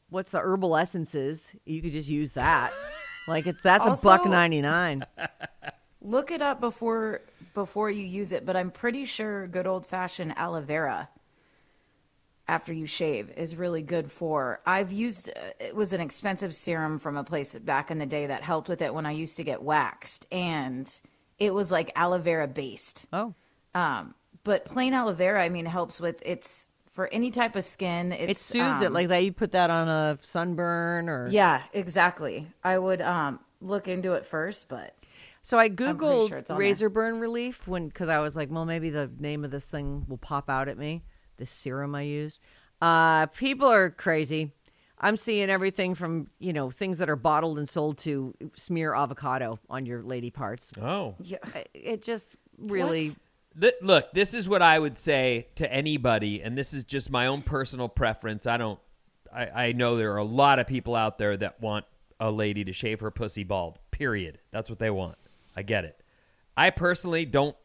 what's 0.09 0.31
the 0.31 0.39
herbal 0.39 0.75
essences 0.77 1.55
you 1.65 1.81
could 1.81 1.91
just 1.91 2.09
use 2.09 2.31
that 2.33 2.71
like 3.27 3.47
it's 3.47 3.62
that's 3.62 3.85
a 3.85 4.07
buck 4.07 4.25
99 4.25 5.05
Look 6.01 6.29
it 6.29 6.41
up 6.43 6.62
before 6.62 7.21
before 7.55 7.89
you 7.89 8.03
use 8.05 8.31
it, 8.31 8.45
but 8.45 8.55
I'm 8.55 8.69
pretty 8.69 9.05
sure 9.05 9.47
good 9.47 9.65
old 9.65 9.88
fashioned 9.88 10.38
aloe 10.38 10.62
vera 10.62 11.09
after 12.47 12.71
you 12.74 12.85
shave 12.85 13.31
is 13.35 13.55
really 13.55 13.81
good 13.81 14.12
for. 14.12 14.62
I've 14.67 14.91
used 14.91 15.31
it 15.59 15.75
was 15.75 15.93
an 15.93 16.01
expensive 16.01 16.53
serum 16.53 17.00
from 17.00 17.17
a 17.17 17.24
place 17.24 17.55
back 17.55 17.89
in 17.89 17.97
the 17.97 18.05
day 18.05 18.27
that 18.27 18.43
helped 18.43 18.69
with 18.69 18.83
it 18.83 18.93
when 18.93 19.07
I 19.07 19.12
used 19.13 19.35
to 19.38 19.43
get 19.43 19.63
waxed 19.63 20.27
and 20.31 20.88
it 21.39 21.55
was 21.55 21.71
like 21.71 21.91
aloe 21.95 22.19
vera 22.19 22.47
based. 22.47 23.07
oh 23.12 23.33
Um 23.74 24.13
but 24.43 24.63
plain 24.63 24.93
aloe 24.93 25.13
vera 25.13 25.43
I 25.43 25.50
mean 25.50 25.65
helps 25.65 26.00
with 26.00 26.21
it's 26.24 26.69
for 26.96 27.08
any 27.14 27.30
type 27.30 27.56
of 27.56 27.64
skin. 27.64 28.12
It's, 28.12 28.32
it 28.32 28.38
soothes 28.38 28.82
it 28.82 28.88
um, 28.88 28.94
like 28.94 29.10
that 29.10 29.24
you 29.24 29.32
put 29.32 29.52
that 29.52 29.70
on 29.70 29.88
a 29.88 30.18
sunburn 30.22 31.08
or 31.10 31.28
Yeah, 31.28 31.62
exactly. 31.74 32.48
I 32.64 32.78
would 32.80 33.02
um 33.02 33.40
look 33.62 33.88
into 33.88 34.14
it 34.14 34.25
first, 34.25 34.68
but 34.70 34.96
So 35.44 35.58
I 35.60 35.70
googled 35.70 36.30
sure 36.30 36.38
it's 36.40 36.50
on 36.50 36.58
razor 36.58 36.90
burn 36.90 37.20
relief 37.20 37.68
when 37.68 37.88
because 37.90 38.10
I 38.10 38.20
was 38.20 38.36
like, 38.36 38.50
well, 38.50 38.66
maybe 38.66 38.90
the 38.90 39.12
name 39.20 39.44
of 39.46 39.52
this 39.52 39.66
thing 39.66 40.06
will 40.08 40.18
pop 40.18 40.50
out 40.50 40.68
at 40.68 40.78
me. 40.78 41.04
This 41.38 41.52
serum 41.52 41.94
I 41.94 42.02
used. 42.04 42.40
Uh, 42.82 43.28
people 43.28 43.68
are 43.68 43.90
crazy. 43.90 44.52
I'm 44.98 45.18
seeing 45.18 45.50
everything 45.50 45.94
from 45.96 46.30
you 46.40 46.54
know 46.54 46.72
things 46.72 46.98
that 47.00 47.10
are 47.10 47.18
bottled 47.18 47.58
and 47.60 47.68
sold 47.68 47.98
to 48.00 48.34
smear 48.56 48.96
avocado 48.96 49.60
on 49.70 49.86
your 49.86 50.02
lady 50.02 50.32
parts. 50.32 50.72
Oh. 50.82 51.16
Yeah. 51.20 51.38
It- 51.54 51.70
It 51.74 52.02
just 52.04 52.38
really 52.58 53.10
What? 53.10 53.18
Th- 53.59 53.74
look, 53.81 54.12
this 54.13 54.33
is 54.33 54.50
what 54.50 54.62
I 54.62 54.77
would 54.77 54.97
say 54.97 55.47
to 55.55 55.71
anybody, 55.71 56.41
and 56.41 56.57
this 56.57 56.74
is 56.74 56.83
just 56.83 57.09
my 57.09 57.27
own 57.27 57.41
personal 57.41 57.88
preference. 57.88 58.45
I 58.47 58.57
don't. 58.57 58.79
I, 59.33 59.67
I 59.67 59.71
know 59.74 59.97
there 59.97 60.13
are 60.13 60.17
a 60.17 60.24
lot 60.24 60.59
of 60.59 60.67
people 60.67 60.95
out 60.95 61.17
there 61.17 61.35
that 61.38 61.62
want 61.62 61.85
a 62.19 62.31
lady 62.31 62.63
to 62.65 62.74
shave 62.74 63.00
her 63.01 63.12
pussy 63.12 63.43
bald. 63.43 63.79
Period. 63.91 64.39
That's 64.51 64.69
what 64.69 64.79
they 64.79 64.89
want. 64.89 65.17
I 65.55 65.62
get 65.63 65.85
it. 65.85 66.01
I 66.57 66.69
personally 66.69 67.25
don't 67.25 67.55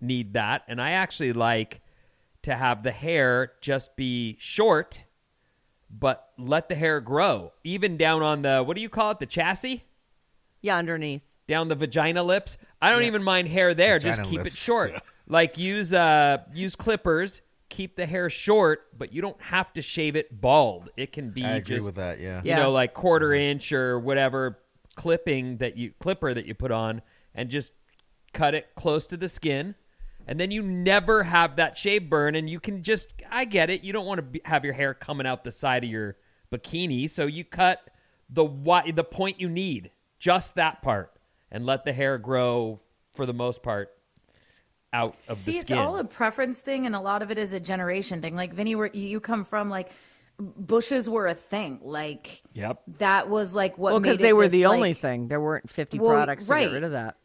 need 0.00 0.34
that, 0.34 0.62
and 0.68 0.80
I 0.80 0.92
actually 0.92 1.32
like 1.32 1.80
to 2.42 2.54
have 2.54 2.82
the 2.82 2.90
hair 2.90 3.52
just 3.62 3.96
be 3.96 4.36
short, 4.38 5.04
but 5.90 6.28
let 6.38 6.68
the 6.68 6.74
hair 6.74 7.00
grow, 7.00 7.52
even 7.64 7.96
down 7.96 8.22
on 8.22 8.42
the 8.42 8.62
what 8.62 8.76
do 8.76 8.82
you 8.82 8.88
call 8.90 9.10
it, 9.12 9.18
the 9.18 9.26
chassis 9.26 9.84
yeah 10.60 10.76
underneath. 10.76 11.22
down 11.46 11.68
the 11.68 11.74
vagina 11.74 12.22
lips. 12.22 12.56
I 12.80 12.90
don't 12.90 13.02
even 13.04 13.22
mind 13.22 13.48
hair 13.48 13.74
there. 13.74 13.98
just 13.98 14.18
Vagina 14.20 14.36
keep 14.36 14.46
it 14.46 14.52
short. 14.54 14.92
yeah. 14.92 15.00
Like 15.26 15.56
use 15.58 15.92
uh 15.94 16.38
use 16.52 16.76
clippers. 16.76 17.40
Keep 17.70 17.96
the 17.96 18.06
hair 18.06 18.30
short, 18.30 18.86
but 18.96 19.12
you 19.12 19.20
don't 19.20 19.40
have 19.42 19.72
to 19.72 19.82
shave 19.82 20.14
it 20.14 20.40
bald. 20.40 20.90
It 20.96 21.10
can 21.12 21.30
be 21.30 21.44
I 21.44 21.56
agree 21.56 21.76
just 21.76 21.86
with 21.86 21.96
that. 21.96 22.20
Yeah. 22.20 22.40
you 22.44 22.50
Yeah. 22.50 22.58
know 22.58 22.70
like 22.70 22.94
quarter 22.94 23.32
inch 23.32 23.72
or 23.72 23.98
whatever 23.98 24.58
clipping 24.94 25.56
that 25.56 25.76
you 25.76 25.92
clipper 25.98 26.32
that 26.34 26.46
you 26.46 26.54
put 26.54 26.70
on, 26.70 27.02
and 27.34 27.48
just 27.50 27.72
cut 28.32 28.54
it 28.54 28.74
close 28.76 29.06
to 29.08 29.16
the 29.16 29.28
skin. 29.28 29.74
And 30.26 30.38
then 30.40 30.50
you 30.50 30.62
never 30.62 31.24
have 31.24 31.56
that 31.56 31.76
shave 31.76 32.08
burn, 32.08 32.34
and 32.36 32.48
you 32.48 32.58
can 32.60 32.82
just, 32.82 33.12
I 33.30 33.44
get 33.44 33.68
it. 33.70 33.82
You 33.84 33.92
don't 33.92 34.06
want 34.06 34.18
to 34.18 34.22
be, 34.22 34.40
have 34.46 34.64
your 34.64 34.72
hair 34.72 34.94
coming 34.94 35.26
out 35.26 35.44
the 35.44 35.50
side 35.50 35.84
of 35.84 35.90
your 35.90 36.16
bikini, 36.50 37.10
so 37.10 37.26
you 37.26 37.44
cut 37.44 37.90
the 38.30 38.44
wi- 38.44 38.90
the 38.92 39.04
point 39.04 39.38
you 39.40 39.48
need, 39.50 39.90
just 40.18 40.54
that 40.54 40.80
part, 40.80 41.12
and 41.50 41.66
let 41.66 41.84
the 41.84 41.92
hair 41.92 42.16
grow 42.16 42.80
for 43.14 43.26
the 43.26 43.34
most 43.34 43.62
part 43.62 43.90
out 44.94 45.14
of 45.28 45.36
See, 45.36 45.52
the 45.52 45.58
it's 45.58 45.72
all 45.72 45.96
a 45.98 46.04
preference 46.04 46.60
thing, 46.60 46.86
and 46.86 46.94
a 46.94 47.00
lot 47.00 47.20
of 47.20 47.30
it 47.30 47.36
is 47.36 47.52
a 47.52 47.60
generation 47.60 48.22
thing. 48.22 48.34
Like 48.36 48.54
Vinny, 48.54 48.74
where 48.74 48.88
you 48.92 49.02
you 49.08 49.20
come 49.20 49.44
from, 49.44 49.68
like 49.68 49.90
bushes 50.38 51.08
were 51.10 51.26
a 51.26 51.34
thing. 51.34 51.80
Like 51.82 52.42
Yep. 52.54 52.82
that 52.98 53.28
was 53.28 53.54
like 53.54 53.76
what 53.76 53.92
Well, 53.92 54.00
made 54.00 54.08
because 54.10 54.20
it 54.20 54.22
they 54.22 54.32
were 54.32 54.44
this, 54.44 54.52
the 54.52 54.66
only 54.66 54.90
like- 54.90 54.98
thing. 54.98 55.28
There 55.28 55.40
weren't 55.40 55.68
50 55.68 55.98
Well, 55.98 56.12
products 56.14 56.46
to 56.46 56.52
right. 56.52 56.66
get 56.68 56.74
rid 56.74 56.84
of 56.84 56.92
that. 56.92 57.16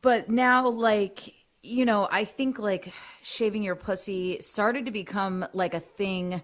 But 0.00 0.28
now, 0.28 0.68
like, 0.68 1.20
you 1.62 1.84
know, 1.84 2.08
I 2.10 2.24
think 2.24 2.58
like 2.58 2.92
shaving 3.22 3.62
your 3.62 3.76
pussy 3.76 4.40
started 4.40 4.84
to 4.86 4.90
become 4.90 5.46
like 5.52 5.74
a 5.74 5.80
thing 5.80 6.42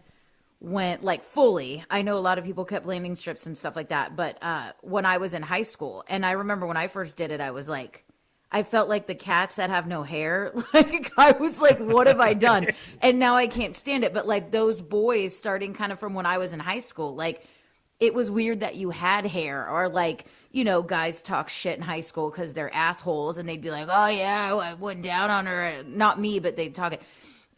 when, 0.61 0.99
like, 1.02 1.25
fully. 1.25 1.85
I 1.90 2.02
know 2.02 2.16
a 2.16 2.21
lot 2.21 2.38
of 2.38 2.45
people 2.45 2.64
kept 2.66 2.85
landing 2.87 3.14
strips 3.14 3.47
and 3.47 3.57
stuff 3.57 3.76
like 3.76 3.88
that. 3.88 4.14
But 4.14 4.38
uh, 4.42 4.73
when 4.83 5.07
I 5.07 5.16
was 5.19 5.33
in 5.35 5.42
high 5.42 5.62
school, 5.62 6.04
and 6.09 6.25
I 6.25 6.33
remember 6.33 6.66
when 6.66 6.76
I 6.76 6.87
first 6.88 7.16
did 7.16 7.30
it, 7.33 7.40
I 7.40 7.50
was 7.50 7.66
like, 7.69 8.04
I 8.52 8.62
felt 8.64 8.88
like 8.88 9.07
the 9.07 9.14
cats 9.14 9.57
that 9.57 9.71
have 9.71 9.87
no 9.87 10.02
hair. 10.02 10.52
Like, 10.75 11.12
I 11.16 11.33
was 11.33 11.61
like, 11.61 11.78
what 11.78 12.07
have 12.07 12.21
I 12.21 12.35
done? 12.35 12.69
And 13.02 13.19
now 13.19 13.35
I 13.37 13.47
can't 13.47 13.75
stand 13.76 14.04
it. 14.04 14.12
But 14.12 14.26
like 14.26 14.50
those 14.50 14.80
boys, 14.83 15.37
starting 15.37 15.73
kind 15.73 15.92
of 15.92 15.99
from 15.99 16.14
when 16.14 16.26
I 16.26 16.38
was 16.38 16.52
in 16.52 16.61
high 16.61 16.80
school, 16.80 17.14
like, 17.14 17.45
it 18.00 18.14
was 18.14 18.30
weird 18.30 18.61
that 18.61 18.76
you 18.76 18.88
had 18.90 19.26
hair 19.26 19.69
or 19.69 19.88
like 19.90 20.25
you 20.52 20.64
know 20.64 20.83
guys 20.83 21.21
talk 21.23 21.50
shit 21.50 21.76
in 21.76 21.83
high 21.83 22.00
school 22.00 22.30
because 22.30 22.54
they're 22.54 22.75
assholes 22.75 23.37
and 23.37 23.47
they'd 23.47 23.61
be 23.61 23.71
like 23.71 23.88
oh 23.90 24.07
yeah 24.07 24.54
i 24.54 24.73
went 24.73 25.02
down 25.02 25.28
on 25.30 25.45
her 25.45 25.71
not 25.87 26.19
me 26.19 26.38
but 26.38 26.57
they'd 26.57 26.75
talk 26.75 26.95
it 26.95 27.02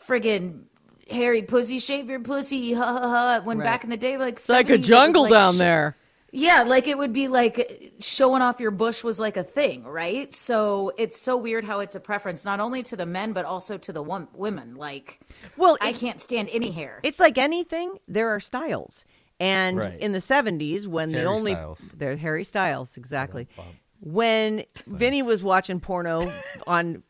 friggin 0.04 0.62
hairy 1.08 1.42
pussy 1.42 1.78
shave 1.78 2.10
your 2.10 2.18
pussy 2.18 2.72
ha 2.80 2.84
ha 2.84 3.08
ha 3.08 3.40
when 3.44 3.58
Right. 3.58 3.64
back 3.64 3.84
in 3.84 3.90
the 3.90 3.96
day 3.96 4.16
like 4.18 4.34
It's 4.34 4.48
like 4.48 4.68
a 4.68 4.72
70s, 4.72 4.74
it 4.74 4.78
was 4.80 4.88
jungle 4.88 5.22
like 5.22 5.30
down 5.30 5.58
there. 5.58 5.96
Yeah, 6.32 6.62
like 6.62 6.88
it 6.88 6.96
would 6.96 7.12
be 7.12 7.28
like 7.28 7.92
showing 8.00 8.40
off 8.42 8.58
your 8.58 8.70
bush 8.70 9.04
was 9.04 9.20
like 9.20 9.36
a 9.36 9.44
thing, 9.44 9.84
right? 9.84 10.32
So 10.32 10.92
it's 10.96 11.20
so 11.20 11.36
weird 11.36 11.62
how 11.64 11.80
it's 11.80 11.94
a 11.94 12.00
preference, 12.00 12.44
not 12.44 12.58
only 12.58 12.82
to 12.84 12.96
the 12.96 13.06
men 13.06 13.32
but 13.34 13.44
also 13.44 13.76
to 13.78 13.92
the 13.92 14.02
wom- 14.02 14.28
women. 14.34 14.74
Like, 14.74 15.20
Well, 15.56 15.76
I 15.80 15.92
can't 15.92 16.20
stand 16.20 16.48
any 16.50 16.70
hair. 16.70 17.00
It's 17.02 17.20
like 17.20 17.36
anything, 17.38 17.98
there 18.08 18.30
are 18.30 18.40
styles. 18.40 19.04
And 19.38 19.76
Right. 19.78 19.98
in 20.00 20.12
the 20.12 20.20
70s, 20.20 20.86
when 20.88 21.12
the 21.12 21.24
only. 21.24 21.52
Styles. 21.52 21.92
They're 21.96 22.16
Harry 22.16 22.44
Styles, 22.44 22.96
exactly. 22.96 23.48
When 24.00 24.64
Vinny 24.86 25.22
was 25.22 25.42
watching 25.42 25.80
porno 25.80 26.32
on 26.66 27.02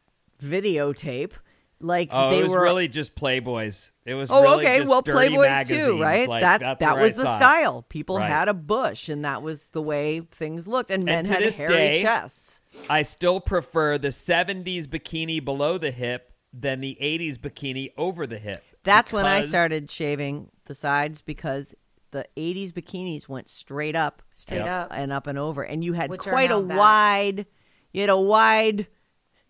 videotape, 0.43 1.33
like 1.83 2.09
Oh, 2.13 2.31
they 2.31 2.41
it 2.41 2.43
was 2.45 2.53
were. 2.53 2.61
really 2.63 2.89
just 2.89 3.15
Playboys. 3.15 3.91
It 4.05 4.15
was 4.15 4.31
Oh, 4.31 4.43
really 4.43 4.65
okay. 4.67 4.79
just 4.79 4.91
Well, 4.91 5.03
dirty 5.03 5.35
Playboys 5.37 5.67
too, 5.69 6.01
right? 6.01 6.29
Like, 6.29 6.43
that 6.43 6.79
that 6.81 6.99
was 6.99 7.17
the 7.17 7.37
style. 7.37 7.83
People 7.89 8.17
Right. 8.19 8.31
had 8.31 8.49
a 8.49 8.55
bush, 8.55 9.09
and 9.09 9.25
that 9.25 9.43
was 9.43 9.65
the 9.73 9.83
way 9.83 10.21
things 10.31 10.67
looked. 10.67 10.91
And 10.91 11.05
men 11.05 11.25
to 11.25 11.33
had 11.33 11.43
this 11.43 11.59
hairy 11.59 11.73
day, 11.75 12.03
chests. 12.03 12.61
I 12.89 13.03
still 13.03 13.41
prefer 13.41 13.99
the 13.99 14.09
70s 14.13 14.87
bikini 14.87 15.45
below 15.45 15.79
the 15.79 15.91
hip 15.93 16.33
than 16.53 16.81
the 16.81 16.97
80s 17.01 17.39
bikini 17.39 17.93
over 17.97 18.27
the 18.27 18.39
hip. 18.39 18.63
That's 18.85 19.13
when 19.13 19.25
I 19.27 19.41
started 19.43 19.91
shaving 19.91 20.51
the 20.67 20.75
sides 20.75 21.23
because 21.23 21.75
the 22.11 22.27
80s 22.37 22.73
bikinis 22.73 23.29
went 23.29 23.49
straight 23.49 23.97
up, 23.97 24.23
Straight 24.31 24.59
Yep. 24.59 24.69
up. 24.69 24.89
and 24.93 25.13
up 25.13 25.27
and 25.27 25.39
over, 25.39 25.63
and 25.63 25.83
you 25.85 25.93
had 25.95 26.11
Which 26.11 26.21
quite 26.21 26.51
a 26.51 26.61
back. 26.61 26.79
wide, 26.79 27.47
you 27.93 28.01
had 28.03 28.11
a 28.11 28.21
wide 28.21 28.87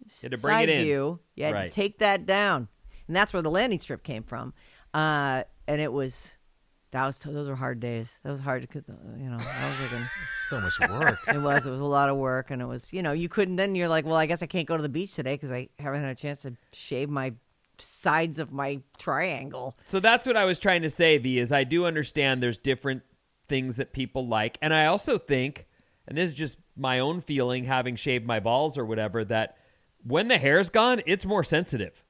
You 0.07 0.13
had 0.23 0.33
to 0.33 0.39
bring 0.39 0.55
side 0.55 0.69
it 0.69 0.79
in. 0.79 0.85
view. 0.85 1.21
You 1.35 1.45
had 1.45 1.55
Right. 1.55 1.71
to 1.73 1.75
take 1.75 1.99
that 1.99 2.27
down, 2.27 2.69
and 3.07 3.17
that's 3.17 3.33
where 3.33 3.43
the 3.43 3.51
landing 3.51 3.79
strip 3.79 4.03
came 4.03 4.23
from. 4.23 4.53
Uh, 4.95 5.45
and 5.67 5.81
it 5.81 5.93
was 5.93 6.33
that 6.91 7.07
was 7.07 7.17
those 7.19 7.49
were 7.49 7.57
hard 7.57 7.81
days. 7.81 8.19
That 8.23 8.31
was 8.33 8.41
hard 8.41 8.69
to, 8.71 8.85
you 9.17 9.31
know. 9.31 9.39
I 9.41 9.71
was 9.71 9.81
looking. 9.81 10.07
So 10.49 10.61
much 10.61 10.79
work. 10.81 11.19
It 11.29 11.41
was. 11.41 11.65
It 11.65 11.71
was 11.71 11.81
a 11.81 11.85
lot 11.85 12.11
of 12.11 12.19
work, 12.19 12.51
and 12.51 12.61
it 12.61 12.67
was. 12.67 12.93
You 12.93 13.03
know, 13.03 13.13
you 13.13 13.29
couldn't. 13.31 13.57
Then 13.57 13.75
you're 13.75 13.89
like, 13.89 14.05
well, 14.05 14.17
I 14.17 14.27
guess 14.27 14.43
I 14.43 14.47
can't 14.47 14.69
go 14.69 14.77
to 14.77 14.83
the 14.83 14.89
beach 14.91 15.15
today 15.15 15.33
because 15.35 15.51
I 15.51 15.71
haven't 15.79 16.03
had 16.03 16.11
a 16.11 16.15
chance 16.15 16.43
to 16.43 16.55
shave 16.75 17.09
my 17.09 17.33
sides 17.79 18.39
of 18.39 18.53
my 18.53 18.81
triangle. 18.99 19.79
So 19.87 19.99
that's 20.01 20.27
what 20.27 20.37
I 20.37 20.45
was 20.45 20.59
trying 20.59 20.83
to 20.83 20.91
say, 20.91 21.17
V, 21.17 21.39
is 21.39 21.53
I 21.53 21.65
do 21.65 21.87
understand 21.87 22.43
there's 22.43 22.59
different 22.59 23.03
things 23.49 23.77
that 23.77 23.95
people 23.95 24.27
like. 24.27 24.59
And 24.61 24.75
I 24.75 24.87
also 24.87 25.17
think, 25.17 25.67
and 26.07 26.19
this 26.19 26.31
is 26.31 26.37
just 26.37 26.59
my 26.77 26.99
own 26.99 27.23
feeling 27.23 27.65
having 27.65 27.97
shaved 27.97 28.27
my 28.27 28.41
balls 28.41 28.77
or 28.77 28.85
whatever, 28.85 29.25
that 29.25 29.57
when 30.05 30.29
the 30.29 30.39
hair's 30.39 30.71
gone, 30.71 31.03
it's 31.07 31.25
more 31.27 31.45
sensitive 31.45 32.03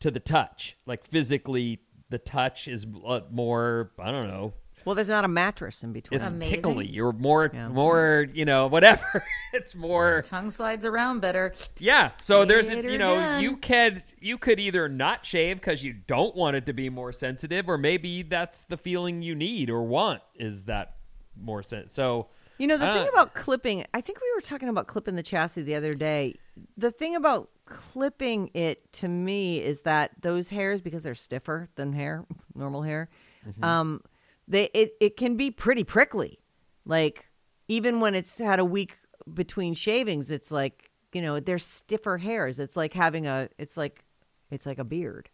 to 0.00 0.10
the 0.10 0.20
touch. 0.20 0.76
Like 0.86 1.04
physically, 1.06 1.80
the 2.10 2.18
touch 2.18 2.68
is 2.68 2.86
uh, 3.06 3.20
more, 3.30 3.92
I 3.98 4.10
don't 4.10 4.28
know, 4.28 4.54
Well, 4.84 4.94
there's 4.94 5.08
not 5.08 5.24
a 5.24 5.28
mattress 5.28 5.82
in 5.82 5.92
between. 5.92 6.20
it's 6.20 6.32
Amazing. 6.32 6.54
tickly. 6.62 6.86
You're 6.86 7.12
more, 7.12 7.50
Yeah. 7.52 7.68
more, 7.68 8.26
you 8.32 8.44
know, 8.44 8.66
whatever. 8.68 9.24
it's 9.52 9.74
more. 9.74 10.22
Tongue 10.22 10.50
slides 10.50 10.84
around 10.84 11.20
better. 11.20 11.52
Yeah. 11.78 12.12
So 12.20 12.44
there's, 12.44 12.70
you 12.70 12.96
know, 12.98 13.16
done. 13.16 13.42
you 13.42 13.56
could 13.56 14.02
you 14.20 14.38
could 14.38 14.58
either 14.60 14.88
not 14.88 15.26
shave 15.26 15.56
because 15.56 15.82
you 15.84 15.92
don't 15.92 16.34
want 16.34 16.56
it 16.56 16.64
to 16.66 16.72
be 16.72 16.88
more 16.90 17.12
sensitive, 17.12 17.68
or 17.68 17.76
maybe 17.76 18.22
that's 18.22 18.62
the 18.62 18.76
feeling 18.76 19.20
you 19.22 19.34
need 19.34 19.68
or 19.68 19.82
want 19.82 20.22
is 20.36 20.64
that 20.66 20.94
more 21.40 21.62
sen 21.62 21.88
So 21.88 22.28
You 22.58 22.66
know, 22.66 22.76
the 22.76 22.86
thing 22.86 23.04
don't- 23.04 23.14
about 23.14 23.34
clipping, 23.34 23.84
I 23.94 24.00
think 24.00 24.20
we 24.20 24.30
were 24.34 24.40
talking 24.40 24.68
about 24.68 24.86
clipping 24.88 25.14
the 25.14 25.22
chassis 25.22 25.62
the 25.62 25.74
other 25.74 25.94
day. 25.94 26.34
The 26.76 26.90
thing 26.90 27.14
about 27.14 27.50
clipping 27.66 28.50
it 28.54 28.92
to 28.94 29.08
me 29.08 29.62
is 29.62 29.80
that 29.82 30.10
those 30.22 30.48
hairs, 30.48 30.80
because 30.80 31.02
they're 31.02 31.14
stiffer 31.14 31.68
than 31.76 31.92
hair, 31.92 32.24
normal 32.54 32.82
hair, 32.82 33.08
Mm-hmm. 33.48 33.64
um, 33.64 34.02
they 34.48 34.64
it, 34.74 34.94
it 35.00 35.16
can 35.16 35.36
be 35.36 35.50
pretty 35.50 35.84
prickly. 35.84 36.40
Like 36.84 37.28
even 37.68 38.00
when 38.00 38.14
it's 38.14 38.36
had 38.38 38.58
a 38.58 38.64
week 38.64 38.96
between 39.32 39.74
shavings, 39.74 40.30
it's 40.30 40.50
like 40.50 40.90
you 41.14 41.22
know 41.22 41.38
they're 41.38 41.58
stiffer 41.60 42.18
hairs. 42.18 42.58
It's 42.58 42.76
like 42.76 42.92
having 42.92 43.26
a 43.26 43.48
it's 43.58 43.76
like 43.76 44.04
it's 44.50 44.66
like 44.66 44.78
a 44.78 44.84
beard. 44.84 45.30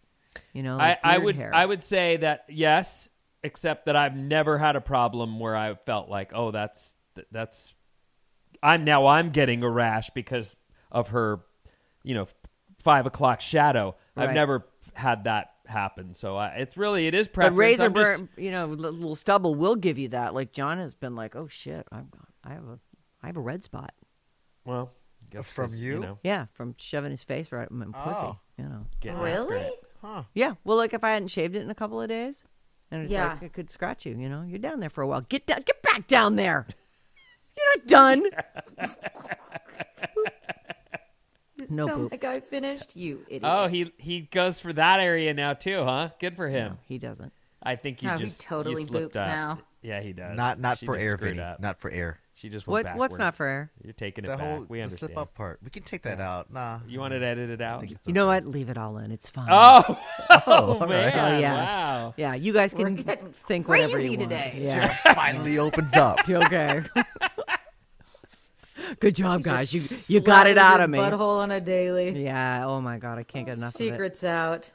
You 0.52 0.62
know, 0.62 0.76
I, 0.78 0.88
like 0.90 0.98
I 1.02 1.12
beard 1.14 1.24
would 1.24 1.36
hair. 1.36 1.54
I 1.54 1.64
would 1.64 1.82
say 1.82 2.18
that 2.18 2.44
yes, 2.48 3.08
except 3.42 3.86
that 3.86 3.96
I've 3.96 4.14
never 4.16 4.58
had 4.58 4.76
a 4.76 4.80
problem 4.80 5.40
where 5.40 5.56
I 5.56 5.74
felt 5.74 6.08
like, 6.10 6.32
oh, 6.34 6.50
that's 6.50 6.94
that's 7.30 7.74
I'm 8.62 8.84
now 8.84 9.06
I'm 9.06 9.30
getting 9.30 9.62
a 9.62 9.68
rash 9.70 10.10
because 10.10 10.56
of 10.90 11.08
her, 11.08 11.40
you 12.02 12.14
know, 12.14 12.28
five 12.78 13.06
o'clock 13.06 13.40
shadow. 13.40 13.96
I've 14.16 14.34
never 14.34 14.66
had 14.94 15.24
that 15.24 15.50
happen. 15.66 16.14
So 16.14 16.36
I, 16.36 16.48
it's 16.56 16.76
really 16.76 17.06
it 17.06 17.14
is 17.14 17.28
But 17.28 17.54
razor 17.56 17.84
I'm 17.84 17.94
just- 17.94 18.18
burn, 18.20 18.28
you 18.36 18.50
know, 18.50 18.66
li- 18.66 18.74
little 18.90 19.16
stubble 19.16 19.54
will 19.54 19.76
give 19.76 19.98
you 19.98 20.08
that. 20.08 20.34
Like 20.34 20.52
John 20.52 20.78
has 20.78 20.94
been 20.94 21.14
like, 21.16 21.34
"Oh 21.36 21.48
shit, 21.48 21.86
I've 21.90 22.10
got, 22.10 22.28
I 22.44 22.50
have 22.50 22.64
a, 22.64 22.78
I 23.22 23.26
have 23.26 23.36
a 23.36 23.40
red 23.40 23.62
spot." 23.64 23.92
well, 24.64 24.92
I 25.22 25.36
guess 25.36 25.52
From 25.52 25.64
'cause, 25.66 25.80
you? 25.80 25.98
know, 26.00 26.18
Yeah, 26.22 26.46
from 26.54 26.74
shoving 26.78 27.10
his 27.10 27.22
face 27.22 27.50
right 27.52 27.68
in 27.70 27.78
my 27.78 27.86
oh. 27.86 27.92
pussy. 27.92 28.16
Oh. 28.22 28.38
You 28.56 28.64
know. 28.64 28.86
getting 29.00 29.18
after 29.18 29.24
Really? 29.30 29.60
it. 29.60 30.24
Yeah. 30.34 30.52
Well, 30.64 30.76
like 30.76 30.92
if 30.94 31.02
I 31.02 31.10
hadn't 31.10 31.28
shaved 31.28 31.56
it 31.56 31.62
in 31.62 31.70
a 31.70 31.74
couple 31.74 32.00
of 32.00 32.08
days, 32.08 32.44
and 32.90 33.02
it's 33.02 33.10
Yeah. 33.10 33.32
like 33.32 33.42
it 33.42 33.52
could 33.52 33.68
scratch 33.70 34.06
you. 34.06 34.16
You 34.16 34.28
know, 34.28 34.42
you're 34.46 34.58
down 34.58 34.78
there 34.80 34.90
for 34.90 35.02
a 35.02 35.06
while. 35.08 35.22
Get 35.22 35.46
down. 35.46 35.62
Get 35.66 35.82
back 35.82 36.06
down 36.06 36.36
there. 36.36 36.66
You're 37.56 37.76
not 37.76 37.86
done. 37.86 38.22
No 41.70 41.86
Sound 41.86 42.02
poop. 42.02 42.10
like 42.12 42.24
I 42.24 42.40
finished. 42.40 42.94
You 42.96 43.24
idiot. 43.26 43.42
Oh, 43.44 43.68
he 43.68 43.90
he 43.96 44.22
goes 44.22 44.58
for 44.60 44.72
that 44.72 45.00
area 45.00 45.32
now 45.32 45.54
too, 45.54 45.82
huh? 45.84 46.10
Good 46.20 46.36
for 46.36 46.48
him. 46.48 46.72
no, 46.72 46.78
he 46.86 46.98
doesn't. 46.98 47.32
I 47.62 47.76
think 47.76 48.02
you 48.02 48.10
Oh, 48.10 48.18
he 48.18 48.24
just 48.24 48.42
you 48.42 48.48
totally 48.48 48.84
slipped 48.84 49.14
boops 49.14 49.20
up. 49.20 49.26
now. 49.28 49.58
Yeah, 49.80 50.00
he 50.00 50.12
does. 50.12 50.36
Not 50.36 50.58
not 50.60 50.78
She 50.78 50.86
for 50.86 50.96
just 50.96 51.04
air, 51.06 51.12
screwed 51.16 51.36
Vinny. 51.36 51.42
up. 51.46 51.60
Not 51.60 51.78
for 51.80 51.90
air. 51.90 52.18
She 52.34 52.48
just 52.48 52.66
went 52.66 52.86
What, 52.88 52.96
what's 52.96 53.12
not 53.12 53.18
backwards. 53.18 53.36
for 53.38 53.46
air? 53.46 53.70
You're 53.84 53.92
taking 53.92 54.24
it 54.24 54.28
The 54.28 54.36
back. 54.36 54.46
whole 54.46 54.66
we 54.68 54.78
the 54.78 54.84
understand. 54.84 55.10
slip 55.12 55.18
up 55.18 55.34
part. 55.34 55.60
We 55.62 55.70
can 55.70 55.84
take 55.84 56.02
that 56.02 56.20
out. 56.20 56.52
Nah. 56.52 56.80
You 56.88 56.98
want 56.98 57.14
it 57.14 57.22
edited 57.22 57.62
out? 57.62 57.80
think 57.80 57.92
it's 57.92 58.06
You 58.06 58.12
know 58.12 58.26
what? 58.26 58.44
Leave 58.44 58.68
it 58.68 58.76
all 58.76 58.98
in. 58.98 59.12
It's 59.12 59.30
fine. 59.30 59.46
Oh, 59.48 59.84
oh, 60.30 60.42
oh 60.46 60.52
all 60.72 60.80
right. 60.80 60.88
man! 60.88 61.34
Oh, 61.34 61.38
yes. 61.38 61.68
Wow. 61.68 62.14
Yeah, 62.16 62.34
you 62.34 62.52
guys 62.52 62.74
We're 62.74 62.86
can 62.86 62.96
getting 62.96 63.32
think 63.32 63.68
whatever 63.68 63.92
crazy 63.92 64.10
you 64.10 64.18
want. 64.18 64.30
today. 64.30 64.52
Yeah. 64.56 64.92
finally 65.14 65.58
opens 65.58 65.94
up. 65.94 66.28
okay. 66.28 66.82
Good 69.00 69.14
job, 69.14 69.42
guys. 69.42 69.72
You 70.08 70.14
you 70.14 70.20
got 70.20 70.46
it 70.46 70.58
out 70.58 70.80
of 70.80 70.90
me. 70.90 70.98
Butthole 70.98 71.38
on 71.38 71.50
a 71.50 71.60
daily. 71.60 72.22
Yeah. 72.24 72.66
Oh 72.66 72.80
my 72.80 72.98
god, 72.98 73.18
I 73.18 73.22
can't 73.22 73.46
get 73.46 73.56
enough 73.56 73.74
of 73.74 73.80
it. 73.80 73.90
Secrets 73.90 74.24
out. 74.24 74.70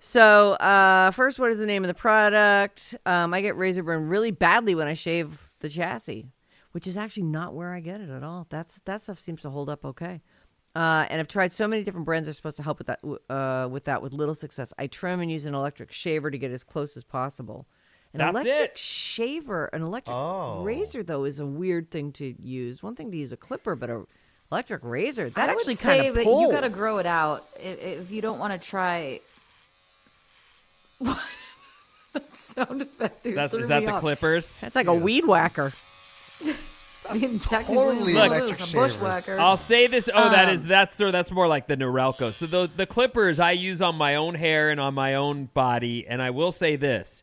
So, 0.00 0.52
uh, 0.54 1.10
first, 1.10 1.38
what 1.38 1.50
is 1.50 1.58
the 1.58 1.66
name 1.66 1.82
of 1.82 1.88
the 1.88 1.94
product? 1.94 2.94
Um, 3.04 3.34
I 3.34 3.40
get 3.40 3.56
razor 3.56 3.82
burn 3.82 4.08
really 4.08 4.30
badly 4.30 4.74
when 4.74 4.86
I 4.86 4.94
shave 4.94 5.50
the 5.60 5.68
chassis, 5.68 6.30
which 6.72 6.86
is 6.86 6.96
actually 6.96 7.24
not 7.24 7.54
where 7.54 7.72
I 7.72 7.80
get 7.80 8.00
it 8.00 8.10
at 8.10 8.22
all. 8.22 8.46
That's 8.48 8.80
that 8.84 9.02
stuff 9.02 9.18
seems 9.18 9.42
to 9.42 9.50
hold 9.50 9.68
up 9.68 9.84
okay. 9.84 10.20
Uh, 10.76 11.06
and 11.10 11.18
I've 11.18 11.28
tried 11.28 11.52
so 11.52 11.66
many 11.66 11.82
different 11.82 12.06
brands 12.06 12.26
that 12.26 12.30
are 12.30 12.34
supposed 12.34 12.58
to 12.58 12.62
help 12.62 12.78
with 12.78 12.86
that. 12.86 13.00
Uh, 13.28 13.68
with 13.68 13.84
that, 13.84 14.00
with 14.02 14.12
little 14.12 14.34
success. 14.34 14.72
I 14.78 14.86
trim 14.86 15.20
and 15.20 15.30
use 15.30 15.46
an 15.46 15.54
electric 15.54 15.90
shaver 15.90 16.30
to 16.30 16.38
get 16.38 16.52
as 16.52 16.62
close 16.62 16.96
as 16.96 17.02
possible. 17.02 17.66
An 18.14 18.18
That's 18.18 18.30
electric 18.34 18.70
it. 18.72 18.78
shaver, 18.78 19.66
an 19.66 19.82
electric 19.82 20.14
Oh. 20.16 20.62
razor 20.62 21.02
though 21.02 21.24
is 21.24 21.40
a 21.40 21.46
weird 21.46 21.90
thing 21.90 22.12
to 22.12 22.34
use. 22.42 22.82
One 22.82 22.96
thing 22.96 23.10
to 23.10 23.16
use 23.16 23.32
a 23.32 23.36
clipper, 23.36 23.76
but 23.76 23.90
a 23.90 24.06
electric 24.50 24.80
razor 24.82 25.28
that 25.28 25.48
I 25.48 25.52
actually 25.52 25.74
would 25.74 25.80
kind 25.80 26.06
of 26.06 26.14
but 26.14 26.24
pulls. 26.24 26.42
you 26.42 26.50
got 26.50 26.62
to 26.62 26.70
grow 26.70 26.96
it 26.98 27.04
out 27.06 27.44
if, 27.62 27.82
if 27.84 28.10
you 28.10 28.22
don't 28.22 28.38
want 28.38 28.60
to 28.60 28.66
try. 28.68 29.20
What 32.12 32.34
sound 32.34 32.82
effect? 32.82 33.22
there 33.22 33.34
That's, 33.34 33.54
is 33.54 33.68
that 33.68 33.80
me 33.80 33.86
the 33.86 33.92
off. 33.92 34.00
Clippers? 34.00 34.60
That's 34.62 34.74
like 34.74 34.86
a 34.86 34.94
weed 34.94 35.24
whacker. 35.26 35.72
I 37.10 37.14
mean, 37.14 37.38
technically, 37.38 37.74
totally 37.76 38.12
it 38.12 38.16
electric 38.16 38.42
was 38.50 38.60
a 38.60 38.66
shavers. 38.66 38.96
bushwhacker. 38.96 39.38
I'll 39.38 39.56
say 39.56 39.86
this. 39.86 40.08
Oh, 40.12 40.30
that 40.30 40.48
Um, 40.48 40.54
is 40.54 40.64
that's 40.64 40.96
so 40.96 41.10
that's 41.10 41.30
more 41.30 41.46
like 41.46 41.66
the 41.68 41.76
Norelco. 41.76 42.32
So 42.32 42.46
the 42.46 42.70
the 42.74 42.86
clippers 42.86 43.38
I 43.38 43.52
use 43.52 43.80
on 43.82 43.94
my 43.96 44.14
own 44.16 44.34
hair 44.34 44.70
and 44.70 44.80
on 44.80 44.94
my 44.94 45.14
own 45.14 45.50
body, 45.54 46.06
and 46.08 46.20
I 46.22 46.30
will 46.30 46.50
say 46.52 46.76
this: 46.76 47.22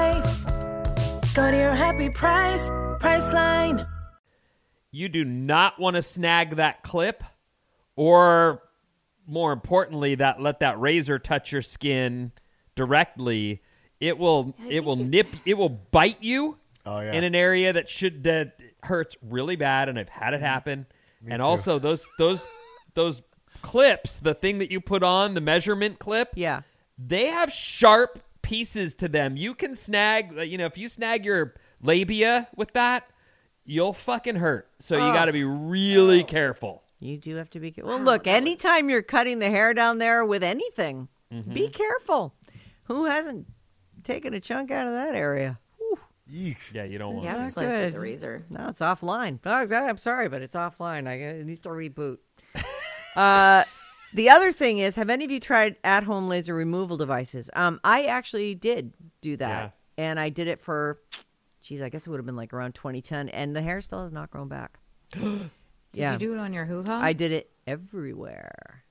Go 1.33 1.49
to 1.49 1.55
your 1.55 1.73
happy 1.73 2.09
price, 2.09 2.69
Priceline. 2.99 3.87
you 4.91 5.07
do 5.07 5.23
not 5.23 5.79
want 5.79 5.95
to 5.95 6.01
snag 6.01 6.57
that 6.57 6.83
clip, 6.83 7.23
or 7.95 8.61
more 9.25 9.53
importantly, 9.53 10.15
that 10.15 10.41
let 10.41 10.59
that 10.59 10.77
razor 10.79 11.19
touch 11.19 11.53
your 11.53 11.61
skin 11.61 12.33
directly. 12.75 13.61
It 14.01 14.17
will 14.17 14.53
it 14.69 14.83
will 14.83 14.97
nip 14.97 15.27
it 15.45 15.57
will 15.57 15.69
bite 15.69 16.21
you 16.21 16.57
Oh, 16.85 16.99
yeah. 16.99 17.13
in 17.13 17.23
an 17.23 17.35
area 17.35 17.71
that 17.73 17.87
should 17.87 18.23
that 18.23 18.59
hurts 18.83 19.15
really 19.21 19.55
bad, 19.55 19.87
and 19.87 19.97
I've 19.97 20.09
had 20.09 20.33
it 20.33 20.37
mm-hmm. 20.37 20.45
happen. 20.45 20.85
and 21.25 21.39
too. 21.39 21.45
also 21.45 21.79
those 21.79 22.09
those 22.17 22.45
those 22.93 23.21
clips, 23.61 24.19
the 24.19 24.33
thing 24.33 24.57
that 24.59 24.69
you 24.69 24.81
put 24.81 25.01
on 25.01 25.33
the 25.35 25.41
measurement 25.41 25.97
clip, 25.97 26.29
Yeah. 26.35 26.63
they 26.97 27.27
have 27.27 27.53
sharp 27.53 28.19
pieces 28.51 28.93
to 28.95 29.07
them. 29.07 29.37
You 29.37 29.55
can 29.55 29.77
snag, 29.77 30.33
you 30.49 30.57
know, 30.57 30.65
if 30.65 30.77
you 30.77 30.89
snag 30.89 31.23
your 31.23 31.55
labia 31.81 32.49
with 32.53 32.73
that, 32.73 33.09
you'll 33.63 33.93
fucking 33.93 34.35
hurt. 34.35 34.69
So 34.79 34.95
you 34.95 35.13
got 35.13 35.25
to 35.25 35.31
be 35.31 35.45
really 35.45 36.25
careful. 36.25 36.83
You 36.99 37.17
do 37.17 37.37
have 37.37 37.49
to 37.51 37.61
be 37.61 37.71
careful. 37.71 37.93
Well, 37.93 38.03
look, 38.03 38.27
anytime 38.27 38.89
you're 38.89 39.03
cutting 39.03 39.39
the 39.39 39.49
hair 39.49 39.73
down 39.73 39.99
there 39.99 40.25
with 40.25 40.43
anything, 40.43 41.07
be 41.53 41.69
careful. 41.69 42.35
Who 42.83 43.05
hasn't 43.05 43.47
taken 44.03 44.33
a 44.33 44.41
chunk 44.41 44.69
out 44.69 44.85
of 44.85 44.93
that 44.95 45.15
area? 45.15 45.57
Eek. 46.29 46.57
Yeah, 46.73 46.83
you 46.83 46.97
don't 46.97 47.13
want 47.13 47.25
yeah, 47.25 47.37
to. 47.37 47.45
sliced 47.45 47.69
with 47.69 47.77
good. 47.77 47.93
the 47.93 47.99
razor. 48.01 48.45
No, 48.49 48.67
it's 48.67 48.79
offline. 48.79 49.39
Oh, 49.45 49.67
I'm 49.73 49.97
sorry, 49.97 50.27
but 50.27 50.41
it's 50.41 50.55
offline. 50.55 51.07
I 51.07 51.13
it 51.13 51.45
needs 51.45 51.61
to 51.61 51.69
reboot. 51.69 52.17
uh, 53.15 53.63
the 54.13 54.29
other 54.29 54.51
thing 54.51 54.79
is, 54.79 54.95
have 54.95 55.09
any 55.09 55.25
of 55.25 55.31
you 55.31 55.39
tried 55.39 55.75
at-home 55.83 56.27
laser 56.27 56.53
removal 56.53 56.97
devices? 56.97 57.49
Um, 57.53 57.79
I 57.83 58.05
actually 58.05 58.55
did 58.55 58.93
do 59.21 59.37
that, 59.37 59.75
and 59.97 60.19
I 60.19 60.29
did 60.29 60.47
it 60.47 60.61
for, 60.61 60.99
geez, 61.61 61.81
I 61.81 61.89
guess 61.89 62.07
it 62.07 62.09
would 62.09 62.17
have 62.19 62.25
been 62.25 62.35
like 62.35 62.53
around 62.53 62.75
2010, 62.75 63.29
and 63.29 63.55
the 63.55 63.61
hair 63.61 63.81
still 63.81 64.03
has 64.03 64.13
not 64.13 64.29
grown 64.31 64.47
back. 64.47 64.79
Did 65.93 65.99
yeah, 65.99 66.13
you 66.13 66.17
do 66.19 66.33
it 66.33 66.39
on 66.39 66.53
your 66.53 66.63
hoo 66.63 66.83
ha? 66.87 67.01
I 67.01 67.11
did 67.11 67.33
it 67.33 67.51
everywhere. 67.67 68.85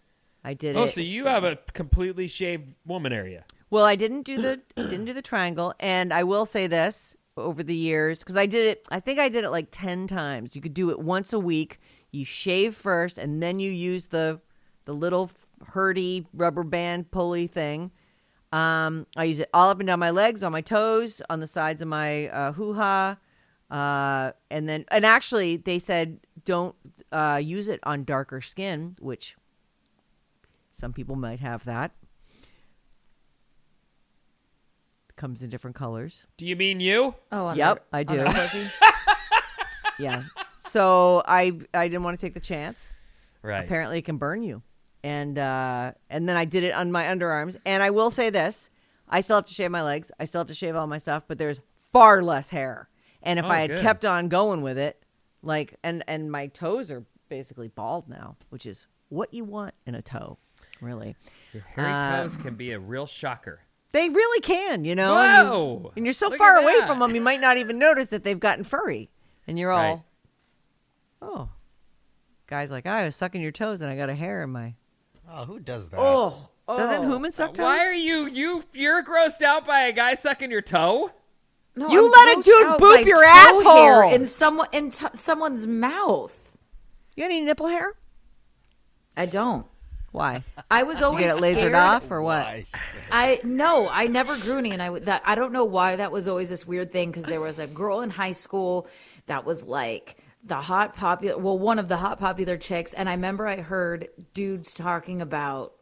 I 0.44 0.52
did 0.52 0.76
Oh, 0.76 0.84
it. 0.84 0.88
so 0.90 1.00
you 1.00 1.24
have 1.24 1.44
a 1.44 1.56
completely 1.72 2.28
shaved 2.28 2.74
woman 2.86 3.10
area. 3.12 3.44
Well, 3.70 3.84
I 3.86 3.94
didn't 3.96 4.22
do 4.22 4.40
the 4.40 4.60
didn't 4.76 5.06
do 5.06 5.14
the 5.14 5.22
triangle, 5.22 5.72
and 5.80 6.12
I 6.12 6.24
will 6.24 6.44
say 6.44 6.66
this 6.66 7.16
over 7.38 7.62
the 7.62 7.74
years 7.74 8.18
because 8.18 8.36
I 8.36 8.44
did 8.46 8.66
it. 8.66 8.86
I 8.90 9.00
think 9.00 9.18
I 9.18 9.30
did 9.30 9.44
it 9.44 9.50
like 9.50 9.68
ten 9.70 10.06
times. 10.06 10.54
You 10.54 10.60
could 10.60 10.74
do 10.74 10.90
it 10.90 10.98
once 10.98 11.32
a 11.32 11.38
week. 11.38 11.80
You 12.10 12.24
shave 12.26 12.74
first, 12.74 13.16
and 13.16 13.42
then 13.42 13.60
you 13.60 13.70
use 13.70 14.06
the 14.06 14.40
the 14.90 14.96
little 14.96 15.30
hurdy 15.68 16.26
rubber 16.34 16.64
band 16.64 17.08
pulley 17.12 17.46
thing. 17.46 17.92
Um, 18.52 19.06
I 19.16 19.22
use 19.22 19.38
it 19.38 19.48
all 19.54 19.70
up 19.70 19.78
and 19.78 19.86
down 19.86 20.00
my 20.00 20.10
legs, 20.10 20.42
on 20.42 20.50
my 20.50 20.62
toes, 20.62 21.22
on 21.30 21.38
the 21.38 21.46
sides 21.46 21.80
of 21.80 21.86
my 21.86 22.26
uh, 22.26 22.50
hoo 22.50 22.74
ha, 22.74 23.16
uh, 23.70 24.32
and 24.50 24.68
then 24.68 24.84
and 24.90 25.06
actually 25.06 25.58
they 25.58 25.78
said 25.78 26.18
don't 26.44 26.74
uh, 27.12 27.40
use 27.40 27.68
it 27.68 27.78
on 27.84 28.02
darker 28.02 28.40
skin, 28.40 28.96
which 28.98 29.36
some 30.72 30.92
people 30.92 31.14
might 31.14 31.38
have 31.38 31.62
that. 31.66 31.92
Comes 35.14 35.44
in 35.44 35.50
different 35.50 35.76
colors. 35.76 36.26
Do 36.36 36.46
you 36.46 36.56
mean 36.56 36.80
you? 36.80 37.14
oh, 37.30 37.46
on 37.46 37.56
Yep, 37.56 37.76
their- 37.92 38.00
I 38.00 38.00
on 38.08 38.16
their 38.16 38.26
do. 38.26 38.32
pussy? 38.32 38.66
Yeah. 40.00 40.24
So 40.56 41.22
I 41.26 41.52
I 41.74 41.86
didn't 41.86 42.02
want 42.02 42.18
to 42.18 42.26
take 42.26 42.34
the 42.34 42.40
chance. 42.40 42.90
Right. 43.42 43.62
Apparently, 43.64 43.98
it 43.98 44.04
can 44.06 44.16
burn 44.16 44.42
you, 44.42 44.62
and 45.02 45.38
uh, 45.38 45.92
and 46.08 46.28
then 46.28 46.36
I 46.36 46.44
did 46.44 46.64
it 46.64 46.74
on 46.74 46.92
my 46.92 47.04
underarms. 47.04 47.56
And 47.64 47.82
I 47.82 47.90
will 47.90 48.10
say 48.10 48.30
this: 48.30 48.70
I 49.08 49.20
still 49.20 49.36
have 49.36 49.46
to 49.46 49.54
shave 49.54 49.70
my 49.70 49.82
legs. 49.82 50.10
I 50.20 50.24
still 50.24 50.40
have 50.40 50.48
to 50.48 50.54
shave 50.54 50.76
all 50.76 50.86
my 50.86 50.98
stuff, 50.98 51.24
but 51.26 51.38
there's 51.38 51.60
far 51.92 52.22
less 52.22 52.50
hair. 52.50 52.88
And 53.22 53.38
if 53.38 53.44
Oh, 53.44 53.48
I 53.48 53.58
had 53.60 53.70
good. 53.70 53.82
kept 53.82 54.04
on 54.04 54.28
going 54.28 54.62
with 54.62 54.78
it, 54.78 55.02
like 55.42 55.74
and 55.82 56.02
and 56.06 56.30
my 56.30 56.46
toes 56.48 56.90
are 56.90 57.04
basically 57.28 57.68
bald 57.68 58.08
now, 58.08 58.36
which 58.50 58.66
is 58.66 58.86
what 59.08 59.32
you 59.34 59.44
want 59.44 59.74
in 59.86 59.94
a 59.94 60.02
toe, 60.02 60.38
really. 60.80 61.16
Your 61.52 61.62
hairy 61.62 61.92
Uh, 61.92 62.22
toes 62.22 62.36
can 62.36 62.54
be 62.54 62.72
a 62.72 62.78
real 62.78 63.06
shocker. 63.06 63.60
They 63.92 64.08
really 64.08 64.40
can, 64.40 64.84
you 64.84 64.94
know. 64.94 65.16
and 65.16 65.46
you- 65.48 65.52
Whoa! 65.52 65.92
And 65.96 66.06
you're 66.06 66.12
so 66.12 66.28
Look 66.28 66.38
far 66.38 66.56
away 66.56 66.78
that. 66.78 66.86
from 66.86 67.00
them, 67.00 67.12
you 67.14 67.20
might 67.20 67.40
not 67.40 67.56
even 67.56 67.76
notice 67.78 68.08
that 68.08 68.22
they've 68.22 68.38
gotten 68.38 68.62
furry. 68.62 69.10
And 69.48 69.58
you're 69.58 69.72
all, 69.72 69.94
Right. 69.94 70.02
oh. 71.22 71.48
Guy's 72.46 72.70
like, 72.70 72.86
I 72.86 73.04
was 73.04 73.16
sucking 73.16 73.40
your 73.42 73.50
toes 73.52 73.80
and 73.80 73.90
I 73.90 73.96
got 73.96 74.08
a 74.08 74.14
hair 74.14 74.42
in 74.44 74.50
my. 74.50 74.74
Oh, 75.32 75.44
who 75.44 75.60
does 75.60 75.88
that? 75.90 76.00
Oh. 76.00 76.48
Doesn't 76.68 77.04
oh. 77.04 77.08
Human 77.08 77.32
suck 77.32 77.54
toes? 77.54 77.64
Why 77.64 77.80
are 77.86 77.94
you 77.94 78.26
you 78.28 78.62
you're 78.72 79.02
grossed 79.02 79.42
out 79.42 79.66
by 79.66 79.82
a 79.82 79.92
guy 79.92 80.14
sucking 80.14 80.50
your 80.50 80.62
toe? 80.62 81.10
No, 81.76 81.88
You 81.88 82.06
I'm 82.06 82.10
let 82.10 82.38
a 82.38 82.42
dude 82.42 82.66
boop 82.80 83.04
your 83.06 83.16
toe 83.16 83.22
hair 83.22 83.92
asshole. 84.04 84.14
in 84.14 84.26
someone 84.26 84.68
in 84.72 84.90
t- 84.90 85.06
someone's 85.14 85.66
mouth. 85.66 86.36
You 87.16 87.22
got 87.24 87.30
any 87.32 87.40
nipple 87.40 87.66
hair? 87.66 87.94
I 89.16 89.26
don't. 89.26 89.66
Why? 90.12 90.42
I 90.70 90.82
was 90.84 91.00
You 91.00 91.06
always 91.06 91.24
get 91.26 91.36
it 91.38 91.42
lasered 91.42 91.54
scared. 91.58 91.74
off 91.74 92.10
or 92.10 92.22
what? 92.22 92.44
Why? 92.44 92.66
I 93.12 93.38
no, 93.44 93.88
I 93.88 94.06
never 94.06 94.36
grew 94.38 94.58
any, 94.58 94.70
and 94.70 94.82
I 94.82 94.90
would- 94.90 95.06
that 95.06 95.22
I 95.24 95.34
don't 95.34 95.52
know 95.52 95.64
why 95.64 95.96
that 95.96 96.12
was 96.12 96.28
always 96.28 96.48
this 96.50 96.66
weird 96.66 96.92
thing 96.92 97.10
because 97.10 97.24
there 97.24 97.40
was 97.40 97.58
a 97.58 97.66
girl 97.66 98.00
in 98.02 98.10
high 98.10 98.32
school 98.32 98.86
that 99.26 99.44
was 99.44 99.64
like 99.64 100.16
the 100.44 100.56
hot 100.56 100.94
popular 100.94 101.38
well 101.38 101.58
one 101.58 101.78
of 101.78 101.88
the 101.88 101.98
hot 101.98 102.18
popular 102.18 102.56
chicks 102.56 102.92
and 102.94 103.08
i 103.08 103.12
remember 103.12 103.46
i 103.46 103.56
heard 103.56 104.08
dudes 104.32 104.72
talking 104.72 105.20
about 105.20 105.74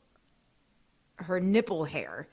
her 1.16 1.38
nipple 1.40 1.84
hair 1.84 2.28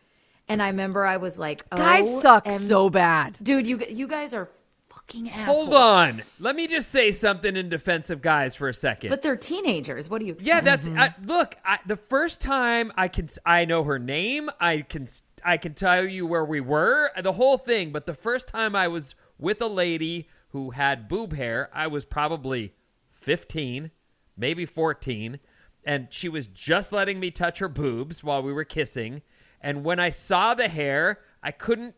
and 0.47 0.61
i 0.61 0.67
remember 0.67 1.05
i 1.05 1.17
was 1.17 1.37
like 1.37 1.63
oh, 1.71 1.77
Guys 1.77 2.21
suck 2.21 2.47
em- 2.47 2.59
so 2.59 2.89
bad. 2.89 3.37
dude 3.41 3.67
you 3.67 3.79
you 3.89 4.07
guys 4.07 4.33
are 4.33 4.49
fucking 4.95 5.29
assholes 5.29 5.57
Hold 5.57 5.73
on. 5.73 6.23
Let 6.39 6.55
me 6.55 6.67
just 6.67 6.89
say 6.89 7.11
something 7.11 7.55
in 7.55 7.69
defense 7.69 8.09
of 8.09 8.21
guys 8.21 8.55
for 8.55 8.69
a 8.69 8.73
second. 8.73 9.09
but 9.09 9.21
they're 9.21 9.35
teenagers 9.35 10.09
what 10.09 10.19
do 10.19 10.25
you 10.25 10.33
expect? 10.33 10.47
Yeah, 10.47 10.61
that's 10.61 10.87
mm-hmm. 10.87 10.99
I, 10.99 11.13
look. 11.25 11.55
I, 11.65 11.79
the 11.85 11.97
first 11.97 12.41
time 12.41 12.91
I 12.95 13.07
can, 13.07 13.27
I 13.45 13.65
know 13.65 13.83
her 13.83 13.99
name. 13.99 14.49
I 14.59 14.81
can, 14.81 15.07
I 15.43 15.57
can 15.57 15.73
tell 15.73 16.05
you 16.05 16.25
where 16.25 16.45
we 16.45 16.61
were, 16.61 17.11
the 17.21 17.33
whole 17.33 17.57
thing. 17.57 17.91
But 17.91 18.05
the 18.05 18.13
first 18.13 18.47
time 18.47 18.75
I 18.75 18.87
was 18.87 19.15
with 19.37 19.61
a 19.61 19.67
lady 19.67 20.29
who 20.55 20.69
had 20.69 21.09
boob 21.09 21.33
hair, 21.33 21.69
I 21.73 21.87
was 21.87 22.05
probably 22.05 22.73
fifteen, 23.11 23.91
maybe 24.37 24.65
fourteen, 24.65 25.41
and 25.83 26.07
she 26.11 26.29
was 26.29 26.47
just 26.47 26.93
letting 26.93 27.19
me 27.19 27.29
touch 27.29 27.59
her 27.59 27.67
boobs 27.67 28.23
while 28.23 28.41
we 28.41 28.53
were 28.53 28.63
kissing. 28.63 29.21
And 29.59 29.83
when 29.83 29.99
I 29.99 30.11
saw 30.11 30.53
the 30.53 30.69
hair, 30.69 31.19
I 31.43 31.51
couldn't. 31.51 31.95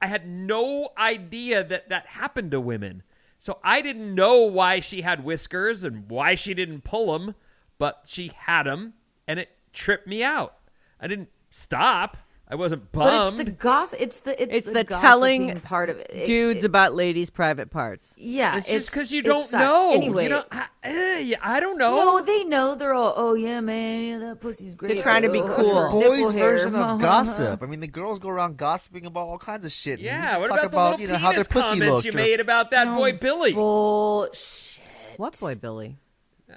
I 0.00 0.06
had 0.06 0.28
no 0.28 0.90
idea 0.96 1.64
that 1.64 1.88
that 1.88 2.06
happened 2.06 2.52
to 2.52 2.60
women. 2.60 3.02
So 3.40 3.58
I 3.64 3.82
didn't 3.82 4.14
know 4.14 4.42
why 4.42 4.78
she 4.78 5.00
had 5.00 5.24
whiskers 5.24 5.82
and 5.82 6.08
why 6.08 6.36
she 6.36 6.54
didn't 6.54 6.84
pull 6.84 7.18
them, 7.18 7.34
but 7.76 8.02
she 8.06 8.30
had 8.36 8.66
them, 8.66 8.94
and 9.26 9.40
it 9.40 9.50
tripped 9.72 10.06
me 10.06 10.22
out. 10.22 10.58
I 11.00 11.08
didn't 11.08 11.30
stop. 11.50 12.18
I 12.52 12.56
wasn't 12.56 12.90
bummed. 12.90 13.10
but 13.10 13.26
it's 13.28 13.36
the 13.36 13.50
gossip 13.52 14.00
it's 14.00 14.20
the 14.22 14.42
it's, 14.42 14.56
It's 14.56 14.66
the, 14.66 14.82
gossiping 14.84 15.00
telling 15.00 15.60
part 15.60 15.88
of 15.88 15.98
it, 15.98 16.10
It- 16.12 16.26
dudes 16.26 16.60
it- 16.60 16.66
about 16.66 16.94
ladies' 16.94 17.30
private 17.30 17.70
parts. 17.70 18.12
yeah 18.16 18.56
it's 18.56 18.66
just 18.66 18.90
because 18.90 19.12
you 19.12 19.22
don't 19.22 19.50
know. 19.52 19.92
anyway 19.92 20.24
you 20.24 20.28
don't, 20.30 20.46
I, 20.50 20.66
eh, 20.82 21.34
I 21.40 21.60
don't 21.60 21.78
know. 21.78 21.94
no, 21.94 22.20
they 22.22 22.42
know. 22.44 22.74
They're 22.74 22.92
all, 22.94 23.14
oh 23.16 23.34
yeah, 23.34 23.60
man, 23.60 24.02
yeah, 24.04 24.18
that 24.18 24.40
pussy's 24.40 24.74
great. 24.74 24.94
They're 24.94 25.02
trying 25.02 25.22
to 25.22 25.30
be 25.30 25.40
cool. 25.40 25.76
her 25.76 25.90
boys' 25.90 26.02
nipple 26.18 26.32
version 26.32 26.74
hair. 26.74 26.82
of 26.82 27.00
gossip. 27.10 27.62
I 27.62 27.66
mean, 27.66 27.78
the 27.80 27.86
girls 27.86 28.18
go 28.18 28.28
around 28.30 28.56
gossiping 28.56 29.06
about 29.06 29.28
all 29.28 29.38
kinds 29.38 29.64
of 29.64 29.70
shit. 29.70 30.00
yeah, 30.00 30.36
what 30.38 30.48
talk 30.48 30.58
about, 30.58 30.60
the 30.62 30.66
about 30.76 30.90
little 30.92 31.00
you 31.02 31.08
know 31.12 31.18
how 31.18 31.28
their 31.30 31.44
penis 31.44 31.48
pussy 31.48 31.68
comments 31.78 31.92
looked. 31.92 32.04
you 32.06 32.10
or- 32.12 32.14
made 32.16 32.40
about 32.40 32.70
that 32.72 32.86
boy 32.96 33.12
Billy? 33.12 33.52
Bullshit. 33.52 34.82
What 35.18 35.38
boy, 35.38 35.54
Billy? 35.54 35.98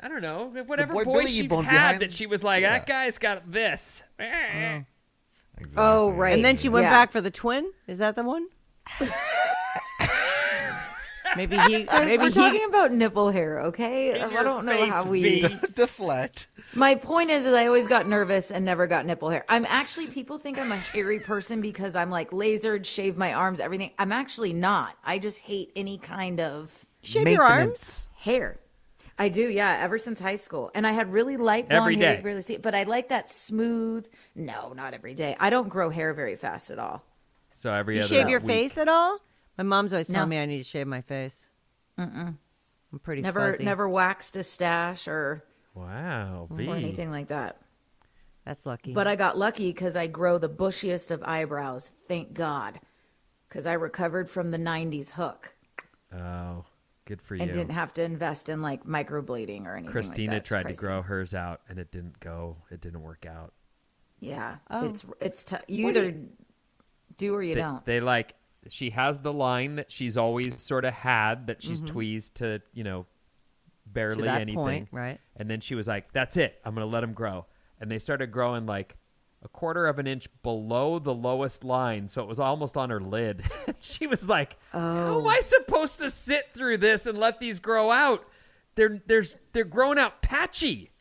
I 0.02 0.08
don't 0.08 0.22
know. 0.24 0.52
Whatever 0.66 0.94
boy 0.94 1.04
boy, 1.04 1.20
Billy 1.20 1.32
she 1.32 1.48
boned 1.48 1.68
had 1.68 1.74
behind- 1.74 2.02
that 2.02 2.14
she 2.14 2.26
was 2.26 2.44
like, 2.44 2.62
Yeah. 2.64 2.72
that 2.80 2.88
guy's 2.88 3.20
got 3.20 3.52
this. 3.52 4.04
Eh. 5.64 5.68
Exactly. 5.68 5.84
Oh, 5.84 6.12
right. 6.12 6.34
And 6.34 6.44
then 6.46 6.56
she 6.56 6.70
went 6.70 6.84
Yeah. 6.86 6.92
back 6.92 7.12
for 7.12 7.22
the 7.22 7.32
twin. 7.32 7.72
Is 7.88 7.98
that 8.00 8.16
the 8.16 8.24
one? 8.24 8.48
maybe 11.36 11.58
he. 11.58 11.84
Guys, 11.84 12.06
Maybe 12.06 12.18
we're 12.22 12.28
he. 12.28 12.34
talking 12.34 12.66
about 12.66 12.92
nipple 12.92 13.32
hair, 13.32 13.60
okay? 13.62 14.20
In 14.20 14.22
I 14.38 14.44
don't 14.44 14.66
know 14.66 14.86
how 14.86 15.06
we. 15.06 15.42
V. 15.42 15.58
deflect. 15.74 16.48
My 16.76 16.96
point 16.96 17.30
is, 17.30 17.46
is 17.46 17.54
I 17.54 17.68
always 17.68 17.88
got 17.88 18.08
nervous 18.08 18.52
and 18.52 18.66
never 18.66 18.88
got 18.88 19.06
nipple 19.06 19.30
hair. 19.30 19.46
I'm 19.50 19.66
actually 19.70 20.08
people 20.08 20.38
think 20.38 20.60
I'm 20.60 20.72
a 20.72 20.78
hairy 20.78 21.20
person 21.20 21.62
because 21.62 21.96
I'm 21.96 22.10
like 22.10 22.32
lasered, 22.32 22.86
shave 22.86 23.18
my 23.18 23.34
arms, 23.34 23.60
everything. 23.60 23.92
I'm 24.00 24.12
actually 24.12 24.54
not. 24.54 24.96
I 25.06 25.20
just 25.20 25.40
hate 25.40 25.72
any 25.76 25.98
kind 25.98 26.40
of 26.40 26.72
shave 27.02 27.28
your 27.28 27.44
arms. 27.44 28.10
Hair. 28.18 28.58
I 29.18 29.30
do, 29.30 29.48
yeah. 29.48 29.78
Ever 29.82 29.98
since 29.98 30.20
high 30.20 30.36
school, 30.38 30.72
and 30.74 30.88
I 30.88 30.92
had 30.92 31.12
really 31.14 31.38
light 31.38 31.70
blonde 31.70 31.82
Every 31.84 31.96
hair. 31.98 32.04
You 32.04 32.10
day. 32.10 32.16
could 32.18 32.24
barely 32.24 32.42
see 32.42 32.54
it, 32.56 32.62
but 32.64 32.74
I 32.74 32.84
like 32.84 33.10
that 33.10 33.30
smooth. 33.30 34.08
No, 34.36 34.74
not 34.74 34.94
every 34.94 35.14
day. 35.14 35.36
I 35.40 35.50
don't 35.52 35.70
grow 35.70 35.90
hair 35.90 36.14
very 36.14 36.36
fast 36.36 36.72
at 36.72 36.80
all. 36.80 37.04
So 37.54 37.72
every 37.72 37.98
You 37.98 38.02
other 38.02 38.08
shave 38.16 38.30
your 38.30 38.40
week. 38.40 38.48
face 38.48 38.78
at 38.78 38.88
all? 38.88 39.20
My 39.58 39.64
mom's 39.64 39.94
always 39.94 40.10
No. 40.10 40.16
telling 40.16 40.30
me 40.30 40.40
I 40.40 40.46
need 40.48 40.58
to 40.58 40.64
shave 40.64 40.88
my 40.88 41.02
face. 41.02 41.48
Mm-mm. 42.00 42.36
I'm 42.92 43.00
pretty 43.00 43.22
Never, 43.22 43.52
fuzzy. 43.54 43.64
never 43.64 43.88
waxed 43.88 44.36
a 44.36 44.42
stash 44.44 45.08
or 45.08 45.44
Wow, 45.76 46.48
V. 46.52 46.68
or 46.68 46.76
anything 46.76 47.12
like 47.12 47.28
that. 47.28 47.58
That's 48.46 48.66
lucky. 48.66 48.94
But 48.94 49.08
I 49.08 49.16
got 49.16 49.38
lucky 49.38 49.70
because 49.72 49.96
I 49.96 50.08
grow 50.08 50.38
the 50.40 50.50
bushiest 50.50 51.12
of 51.12 51.22
eyebrows. 51.24 51.92
Thank 52.08 52.34
God, 52.34 52.80
because 53.48 53.66
I 53.68 53.74
recovered 53.74 54.30
from 54.30 54.50
the 54.52 54.58
'90s 54.58 55.12
hook 55.12 55.54
Oh, 56.12 56.66
good 57.06 57.22
for 57.22 57.36
and 57.36 57.48
you. 57.48 57.52
didn't 57.54 57.72
have 57.72 57.94
to 57.96 58.04
invest 58.04 58.50
in 58.50 58.62
like 58.62 58.86
microblading 58.86 59.66
or 59.66 59.76
anything. 59.76 59.92
Christina 59.92 60.34
like 60.34 60.36
that. 60.36 60.38
It's 60.38 60.50
tried 60.50 60.68
to 60.68 60.74
grow 60.74 61.02
hers 61.02 61.34
out 61.34 61.62
and 61.70 61.80
it 61.80 61.92
didn't 61.92 62.20
go. 62.20 62.58
It 62.72 62.82
didn't 62.82 63.02
work 63.02 63.26
out. 63.26 63.54
Yeah, 64.20 64.58
Oh. 64.70 64.86
it's 64.86 65.06
it's 65.20 65.46
t- 65.46 65.58
you 65.68 65.86
What 65.86 65.94
do 65.96 66.00
either 66.02 66.18
do 67.18 67.36
or 67.36 67.44
you 67.44 67.56
they, 67.56 67.62
don't. 67.62 67.86
they 67.86 68.00
like 68.00 68.36
she 68.70 68.92
has 68.92 69.20
the 69.20 69.34
line 69.34 69.76
that 69.76 69.92
she's 69.92 70.16
always 70.18 70.62
sort 70.62 70.86
of 70.86 70.94
had 70.94 71.48
that 71.48 71.62
she's 71.62 71.80
Mm-hmm. 71.82 71.94
tweezed 71.94 72.36
to 72.36 72.62
you 72.74 72.84
know 72.86 73.06
barely 73.86 74.24
that 74.24 74.40
anything 74.42 74.56
point, 74.56 74.88
right. 74.94 75.20
and 75.36 75.50
then 75.50 75.60
she 75.60 75.76
was 75.76 75.90
like 75.90 76.12
that's 76.14 76.38
it 76.38 76.60
i'm 76.64 76.74
gonna 76.74 76.86
let 76.86 77.02
them 77.02 77.12
grow 77.12 77.46
and 77.82 77.92
they 77.92 78.00
started 78.00 78.32
growing 78.32 78.66
like 78.66 78.96
a 79.44 79.48
quarter 79.50 79.86
of 79.88 80.00
an 80.00 80.08
inch 80.08 80.28
below 80.42 81.00
the 81.00 81.14
lowest 81.14 81.64
line 81.64 82.08
so 82.08 82.22
it 82.22 82.28
was 82.28 82.40
almost 82.40 82.78
on 82.78 82.90
her 82.90 83.00
lid 83.02 83.44
she 83.80 84.08
was 84.08 84.28
like 84.30 84.58
how 84.72 84.80
Oh. 84.80 85.20
am 85.22 85.28
i 85.28 85.38
oh. 85.38 85.42
supposed 85.42 85.98
to 86.00 86.10
sit 86.10 86.54
through 86.54 86.78
this 86.78 87.06
and 87.06 87.18
let 87.20 87.40
these 87.40 87.60
grow 87.60 87.92
out 87.92 88.26
they're 88.76 89.02
there's 89.06 89.36
they're 89.52 89.64
growing 89.66 90.00
out 90.00 90.22
patchy 90.22 90.92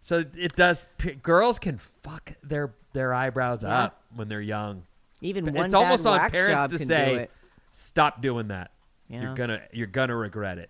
so 0.00 0.24
it 0.36 0.56
does 0.56 0.82
p- 0.98 1.12
girls 1.12 1.58
can 1.58 1.76
fuck 1.78 2.32
their 2.42 2.74
their 2.94 3.12
eyebrows 3.14 3.62
Yeah. 3.62 3.84
up 3.84 4.02
when 4.16 4.28
they're 4.28 4.40
young 4.40 4.84
Even 5.20 5.44
but 5.44 5.54
one 5.54 5.64
it's 5.66 5.74
almost 5.74 6.04
bad 6.04 6.10
on 6.10 6.16
wax 6.18 6.32
parents 6.32 6.62
job 6.64 6.70
to 6.70 6.78
can 6.78 6.86
say, 6.86 7.10
do 7.14 7.20
it. 7.20 7.30
"Stop 7.70 8.20
doing 8.20 8.48
that. 8.48 8.70
Yeah. 9.08 9.22
You're 9.22 9.34
gonna 9.34 9.60
you're 9.72 9.86
gonna 9.86 10.16
regret 10.16 10.58
it." 10.58 10.68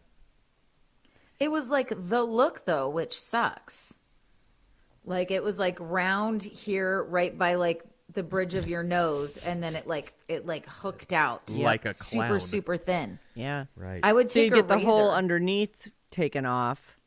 It 1.40 1.50
was 1.50 1.70
like 1.70 1.92
the 1.96 2.22
look 2.22 2.64
though, 2.66 2.88
which 2.88 3.18
sucks. 3.18 3.98
Like 5.05 5.31
it 5.31 5.43
was 5.43 5.59
like 5.59 5.79
round 5.81 6.43
here, 6.43 7.03
right 7.05 7.37
by 7.37 7.55
like 7.57 7.83
the 8.12 8.23
bridge 8.23 8.55
of 8.55 8.69
your 8.69 8.83
nose, 8.83 9.37
and 9.38 9.62
then 9.62 9.75
it 9.75 9.87
like 9.87 10.12
it 10.29 10.47
like 10.47 10.67
hooked 10.67 11.12
out, 11.12 11.51
Like 11.51 11.85
a 11.87 11.95
super 11.95 12.27
clown. 12.27 12.41
super 12.41 12.77
thin. 12.77 13.19
Yeah. 13.35 13.65
Right. 13.75 14.01
I 14.03 14.12
would 14.12 14.31
So 14.31 14.38
you 14.41 14.47
take 14.47 14.53
a 14.53 14.57
get 14.57 14.69
the 14.69 14.79
hole 14.79 15.07
razor. 15.09 15.17
underneath 15.17 15.91
taken 16.11 16.47
off. 16.47 16.99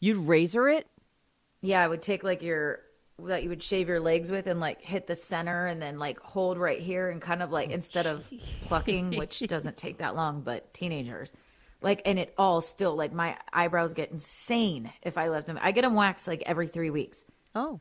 You'd 0.00 0.18
razor 0.18 0.68
it. 0.68 0.86
Yeah, 1.62 1.82
I 1.82 1.88
would 1.88 2.02
take 2.02 2.22
like 2.22 2.42
your 2.42 2.80
that 3.20 3.42
you 3.44 3.48
would 3.48 3.62
shave 3.62 3.88
your 3.88 4.00
legs 4.00 4.30
with 4.30 4.46
and 4.48 4.58
like 4.60 4.82
hit 4.82 5.06
the 5.06 5.14
center 5.16 5.66
and 5.66 5.80
then 5.80 5.98
like 5.98 6.18
hold 6.20 6.58
right 6.58 6.80
here 6.80 7.10
and 7.10 7.22
kind 7.22 7.42
of 7.42 7.50
like 7.52 7.70
instead 7.70 8.06
of 8.06 8.28
plucking, 8.66 9.12
which 9.16 9.38
doesn't 9.40 9.76
take 9.76 9.98
that 9.98 10.14
long, 10.16 10.42
but 10.42 10.74
teenagers. 10.74 11.32
Like 11.82 12.02
and 12.06 12.18
it 12.18 12.34
all 12.38 12.60
still 12.60 12.96
like 12.96 13.12
my 13.12 13.36
eyebrows 13.52 13.94
get 13.94 14.10
insane 14.10 14.90
if 15.02 15.18
I 15.18 15.28
left 15.28 15.46
them. 15.46 15.58
I 15.60 15.72
get 15.72 15.82
them 15.82 15.94
waxed 15.94 16.26
like 16.26 16.42
every 16.46 16.66
three 16.66 16.90
weeks. 16.90 17.24
Oh, 17.54 17.80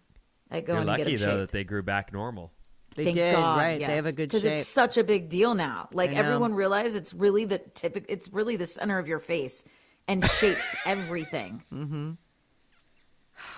I 0.51 0.61
go 0.61 0.73
You're 0.73 0.81
in 0.81 0.89
and 0.89 0.97
get 0.97 1.05
lucky 1.05 1.15
them 1.15 1.25
though 1.25 1.37
shaped. 1.37 1.39
that 1.39 1.57
they 1.57 1.63
grew 1.63 1.83
back 1.83 2.11
normal. 2.11 2.51
they 2.95 3.05
Thank 3.05 3.17
did 3.17 3.33
God, 3.33 3.57
right. 3.57 3.79
They 3.79 3.95
have 3.95 4.05
a 4.05 4.11
good 4.11 4.29
because 4.29 4.43
it's 4.45 4.67
such 4.67 4.97
a 4.97 5.03
big 5.03 5.29
deal 5.29 5.55
now. 5.55 5.87
Like 5.93 6.11
I 6.11 6.13
know. 6.13 6.19
everyone 6.19 6.53
realizes 6.53 6.95
it's 6.95 7.13
really 7.13 7.45
the 7.45 7.59
typical. 7.59 8.11
It's 8.11 8.31
really 8.33 8.55
the 8.55 8.65
center 8.65 8.99
of 8.99 9.07
your 9.07 9.19
face 9.19 9.63
and 10.07 10.23
shapes 10.29 10.75
everything. 10.85 11.63
Mm-hmm. 11.73 12.11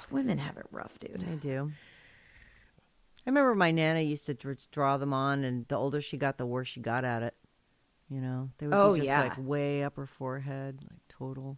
Women 0.11 0.37
have 0.37 0.57
it 0.57 0.67
rough, 0.71 0.99
dude. 0.99 1.23
I 1.29 1.35
do. 1.35 1.71
I 3.25 3.29
remember 3.31 3.55
my 3.55 3.71
nana 3.71 4.01
used 4.01 4.27
to 4.27 4.55
draw 4.71 4.97
them 4.97 5.11
on, 5.11 5.43
and 5.43 5.67
the 5.67 5.75
older 5.75 5.99
she 5.99 6.15
got, 6.17 6.37
the 6.37 6.45
worse 6.45 6.67
she 6.67 6.79
got 6.79 7.03
at 7.03 7.23
it. 7.23 7.33
You 8.09 8.21
know, 8.21 8.51
they 8.59 8.67
would 8.67 8.75
Oh, 8.75 8.93
be 8.93 8.99
just 8.99 9.07
yeah. 9.07 9.21
like 9.21 9.33
way 9.37 9.83
up 9.83 9.95
her 9.97 10.05
forehead, 10.05 10.79
like 10.89 11.01
total. 11.09 11.57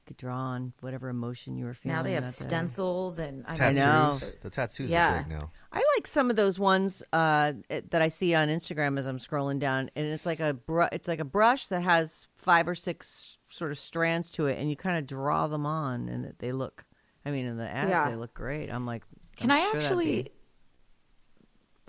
You 0.00 0.06
could 0.08 0.16
draw 0.16 0.36
on 0.36 0.72
whatever 0.80 1.08
emotion 1.08 1.56
you 1.56 1.64
were 1.64 1.74
feeling. 1.74 1.96
Now 1.96 2.02
they 2.02 2.14
have 2.14 2.24
that 2.24 2.30
day. 2.36 2.44
stencils 2.48 3.20
and 3.20 3.44
I 3.46 3.54
Tattoos. 3.54 3.78
know. 3.84 4.18
The 4.42 4.50
tattoos 4.50 4.90
Yeah. 4.90 5.14
are 5.14 5.18
big 5.22 5.28
now. 5.28 5.52
I 5.72 5.80
like 5.96 6.08
some 6.08 6.28
of 6.28 6.34
those 6.34 6.58
ones 6.58 7.04
uh, 7.12 7.52
that 7.68 8.02
I 8.02 8.08
see 8.08 8.34
on 8.34 8.48
Instagram 8.48 8.98
as 8.98 9.06
I'm 9.06 9.18
scrolling 9.18 9.60
down, 9.60 9.90
and 9.94 10.04
it's 10.06 10.26
like 10.26 10.40
a 10.40 10.54
br- 10.54 10.82
it's 10.90 11.06
like 11.06 11.20
a 11.20 11.24
brush 11.24 11.68
that 11.68 11.82
has 11.84 12.26
five 12.36 12.66
or 12.66 12.74
six 12.74 13.38
sort 13.48 13.70
of 13.70 13.78
strands 13.78 14.28
to 14.30 14.46
it, 14.48 14.58
and 14.58 14.68
you 14.68 14.74
kind 14.76 14.98
of 14.98 15.06
draw 15.06 15.46
them 15.46 15.64
on, 15.66 16.08
and 16.08 16.34
they 16.40 16.50
look. 16.50 16.84
I 17.24 17.30
mean, 17.30 17.46
in 17.46 17.56
the 17.56 17.70
ads, 17.70 17.90
Yeah. 17.90 18.10
they 18.10 18.16
look 18.16 18.34
great. 18.34 18.70
I'm 18.70 18.84
like, 18.84 19.04
Can 19.36 19.52
I'm 19.52 19.58
I 19.58 19.60
sure 19.60 19.72
that'd 19.74 19.82
actually 19.84 20.22
be- 20.24 20.32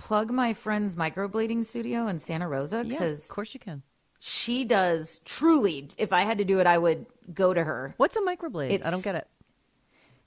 plug 0.03 0.31
my 0.31 0.53
friend's 0.53 0.95
microblading 0.97 1.63
studio 1.63 2.07
in 2.07 2.19
Santa 2.19 2.47
Rosa? 2.47 2.77
Yeah, 2.77 2.83
Because 2.83 3.29
of 3.29 3.35
course 3.35 3.53
you 3.53 3.59
can. 3.59 3.81
she 4.19 4.65
does 4.65 5.21
truly. 5.23 5.87
If 5.97 6.11
I 6.11 6.21
had 6.21 6.37
to 6.39 6.43
do 6.45 6.59
it, 6.59 6.67
I 6.67 6.77
would 6.77 7.05
go 7.33 7.53
to 7.53 7.63
her. 7.63 7.93
What's 7.97 8.17
a 8.17 8.21
microblade? 8.21 8.85
I 8.85 8.91
don't 8.91 9.03
get 9.03 9.15
it. 9.15 9.27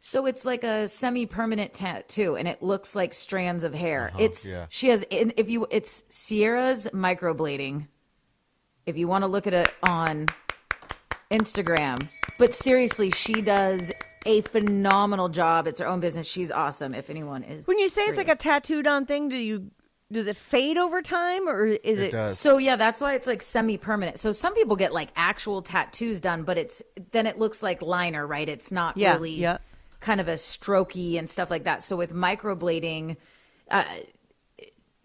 So 0.01 0.27
it's 0.27 0.45
like 0.45 0.63
a 0.65 0.87
semi-permanent 0.89 1.73
tattoo, 1.73 2.37
and 2.37 2.47
it 2.47 2.63
looks 2.63 2.95
like 2.95 3.13
strands 3.13 3.65
of 3.65 3.75
hair. 3.75 4.13
Oh, 4.15 4.23
it's 4.23 4.47
yeah. 4.47 4.67
she 4.69 4.89
has 4.89 5.05
if 5.11 5.51
you 5.51 5.67
it's 5.71 6.05
Sierra's 6.09 6.87
microblading. 6.93 7.89
If 8.87 8.97
you 8.97 9.09
want 9.09 9.25
to 9.25 9.29
look 9.29 9.47
at 9.47 9.55
it 9.55 9.75
on 9.83 10.27
Instagram, 11.31 12.09
but 12.39 12.55
seriously, 12.55 13.11
she 13.11 13.41
does 13.43 13.91
a 14.27 14.41
phenomenal 14.43 15.29
job. 15.29 15.67
It's 15.67 15.81
her 15.81 15.87
own 15.87 16.01
business. 16.01 16.27
She's 16.27 16.51
awesome. 16.51 16.95
If 16.95 17.11
anyone 17.11 17.43
is 17.45 17.67
When 17.67 17.79
you 17.79 17.89
say 17.89 18.03
it's 18.03 18.19
like 18.19 18.29
a 18.29 18.37
tattooed 18.37 18.87
on 18.87 19.07
thing, 19.07 19.29
do 19.29 19.37
you 19.37 19.71
does 20.13 20.29
it 20.29 20.37
fade 20.37 20.79
over 20.79 21.03
time 21.03 21.49
or 21.49 21.67
is 21.67 21.99
it? 21.99 22.05
It 22.05 22.11
does. 22.13 22.39
So 22.39 22.59
yeah, 22.59 22.77
that's 22.77 23.01
why 23.01 23.15
it's 23.15 23.27
like 23.27 23.43
semi-permanent. 23.43 24.19
So 24.21 24.31
some 24.33 24.55
people 24.55 24.77
get 24.77 24.93
like 24.93 25.09
actual 25.17 25.63
tattoos 25.63 26.21
done, 26.21 26.45
but 26.45 26.59
it's 26.59 26.83
then 27.11 27.27
it 27.27 27.39
looks 27.39 27.63
like 27.63 27.83
liner, 27.83 28.27
right? 28.27 28.49
It's 28.49 28.71
not 28.71 28.97
Yeah, 28.97 29.15
really 29.15 29.33
yeah. 29.33 29.59
kind 30.01 30.21
of 30.21 30.29
a 30.29 30.35
strokey 30.35 31.19
and 31.19 31.29
stuff 31.29 31.51
like 31.51 31.65
that. 31.65 31.83
So 31.83 31.97
with 31.97 32.15
microblading, 32.15 33.17
uh, 33.71 33.85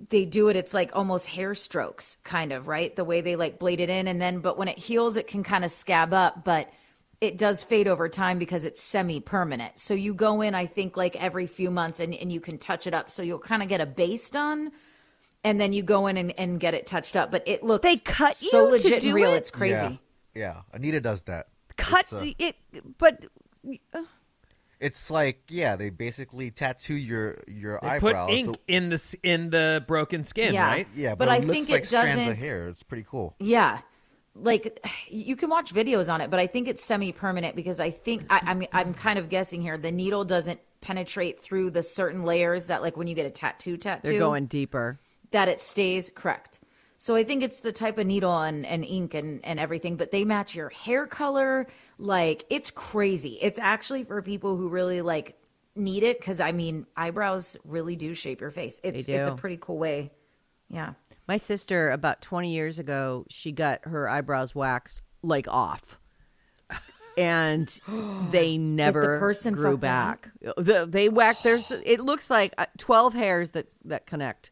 they 0.10 0.26
do 0.26 0.50
it. 0.50 0.56
It's 0.56 0.74
like 0.74 0.96
almost 0.96 1.28
hair 1.28 1.56
strokes, 1.56 2.18
kind 2.24 2.52
of 2.52 2.68
right. 2.68 2.96
The 2.96 3.04
way 3.04 3.22
they 3.22 3.36
like 3.36 3.58
blade 3.60 3.80
it 3.80 3.90
in, 3.90 4.08
and 4.08 4.22
then 4.22 4.40
but 4.40 4.58
when 4.58 4.68
it 4.68 4.78
heals, 4.78 5.18
it 5.18 5.28
can 5.28 5.44
kind 5.44 5.66
of 5.66 5.72
scab 5.72 6.14
up, 6.14 6.44
but 6.44 6.72
it 7.22 7.38
does 7.38 7.64
fade 7.64 7.88
over 7.88 8.10
time 8.10 8.40
because 8.40 8.66
it's 8.66 8.82
semi-permanent. 8.82 9.78
So 9.78 9.94
you 9.94 10.14
go 10.14 10.42
in, 10.42 10.56
I 10.56 10.66
think, 10.66 10.98
like 10.98 11.16
every 11.16 11.48
few 11.48 11.72
months, 11.72 12.00
and 12.00 12.14
and 12.14 12.32
you 12.34 12.40
can 12.42 12.58
touch 12.58 12.88
it 12.88 12.94
up. 12.94 13.10
So 13.10 13.22
you'll 13.24 13.40
kind 13.40 13.62
of 13.64 13.70
get 13.70 13.80
a 13.80 13.86
base 13.86 14.30
done. 14.30 14.72
And 15.44 15.60
then 15.60 15.74
you 15.74 15.82
go 15.82 16.06
in 16.06 16.18
and, 16.18 16.38
and 16.38 16.60
get 16.60 16.76
it 16.76 16.86
touched 16.86 17.16
up, 17.16 17.32
but 17.32 17.42
it 17.48 17.64
looks 17.64 17.82
They 17.82 17.98
cut 17.98 18.36
so 18.36 18.70
you 18.70 18.78
to 18.78 18.84
legit 18.84 19.02
do 19.02 19.08
and 19.08 19.16
real. 19.16 19.34
it? 19.34 19.38
It's 19.38 19.50
crazy. 19.50 20.00
Yeah, 20.36 20.42
yeah. 20.54 20.62
Anita 20.72 21.02
does 21.02 21.24
that. 21.24 21.48
cut 21.78 22.02
It's, 22.02 22.14
uh, 22.14 22.26
it, 22.38 22.56
but 23.00 23.26
uh, 23.96 24.04
It's 24.80 25.10
like 25.10 25.42
yeah, 25.50 25.76
they 25.78 25.90
basically 25.90 26.52
tattoo 26.52 26.94
your 26.94 27.40
your 27.48 27.80
They 27.82 27.88
eyebrows. 27.90 28.30
put 28.30 28.36
ink 28.36 28.48
but- 28.52 28.60
in 28.68 28.90
the 28.90 29.18
in 29.24 29.50
the 29.50 29.84
broken 29.88 30.24
skin, 30.24 30.54
Yeah. 30.54 30.68
right? 30.68 30.88
yeah, 30.96 31.16
but 31.16 31.26
but, 31.26 31.30
I 31.30 31.38
it 31.38 31.46
looks 31.46 31.58
think 31.58 31.70
like 31.70 31.82
it 31.82 31.86
strands 31.88 32.16
doesn't- 32.18 32.32
of 32.34 32.38
hair. 32.38 32.68
It's 32.68 32.84
pretty 32.84 33.06
cool. 33.10 33.36
Yeah. 33.40 33.80
Like 34.34 34.80
you 35.10 35.36
can 35.36 35.50
watch 35.50 35.74
videos 35.74 36.12
on 36.12 36.22
it, 36.22 36.30
but 36.30 36.40
I 36.40 36.48
think 36.48 36.68
it's 36.68 36.84
semi-permanent 36.84 37.56
because 37.56 37.80
I 37.80 37.90
think 37.90 38.26
I, 38.30 38.42
I'm 38.46 38.64
I'm 38.72 38.94
kind 38.94 39.20
of 39.20 39.28
guessing 39.30 39.62
here. 39.62 39.78
The 39.78 39.92
needle 39.92 40.24
doesn't 40.24 40.60
penetrate 40.80 41.40
through 41.40 41.72
the 41.72 41.84
certain 41.84 42.24
layers 42.24 42.68
that 42.68 42.82
like 42.82 42.96
when 42.98 43.08
you 43.08 43.14
get 43.16 43.26
a 43.26 43.30
tattoo 43.30 43.78
tattoo 43.78 44.10
they're 44.10 44.20
going 44.20 44.46
deeper. 44.48 45.00
that 45.32 45.48
it 45.48 45.60
stays 45.60 46.12
correct. 46.16 46.60
So 46.98 47.16
I 47.16 47.24
think 47.24 47.44
it's 47.44 47.62
the 47.62 47.72
type 47.72 47.98
of 47.98 48.06
needle 48.06 48.40
and, 48.42 48.64
and 48.66 48.86
ink 48.86 49.16
and, 49.16 49.44
and 49.44 49.60
everything, 49.60 49.96
but 49.98 50.12
they 50.12 50.24
match 50.24 50.56
your 50.56 50.70
hair 50.70 51.08
color. 51.08 51.68
Like 51.98 52.46
it's 52.50 52.72
crazy. 52.72 53.38
It's 53.42 53.60
actually 53.60 54.04
for 54.06 54.22
people 54.22 54.56
who 54.56 54.70
really 54.70 55.02
like 55.02 55.36
need 55.76 56.04
it 56.04 56.20
because 56.20 56.40
I 56.40 56.52
mean 56.52 56.86
eyebrows 56.96 57.58
really 57.66 57.96
do 57.96 58.14
shape 58.14 58.40
your 58.40 58.52
face. 58.52 58.80
It's 58.84 59.08
it's 59.08 59.28
a 59.28 59.36
pretty 59.36 59.58
cool 59.60 59.78
way. 59.78 60.12
Yeah. 60.70 60.94
My 61.28 61.38
sister, 61.38 61.92
about 61.92 62.22
20 62.22 62.52
years 62.52 62.80
ago, 62.80 63.26
she 63.30 63.52
got 63.52 63.86
her 63.86 64.10
eyebrows 64.10 64.54
waxed 64.56 65.02
like 65.22 65.48
off. 65.48 65.98
And 67.18 67.68
they 68.32 68.58
never 68.58 69.20
person 69.20 69.54
grew 69.54 69.78
back. 69.78 70.30
The, 70.42 70.88
they 70.90 71.10
whack. 71.10 71.38
There's. 71.44 71.70
It 71.70 72.00
looks 72.00 72.30
like 72.30 72.54
uh, 72.58 72.68
twelve 72.78 73.14
hairs 73.14 73.50
that 73.52 73.68
that 73.84 74.06
connect 74.06 74.52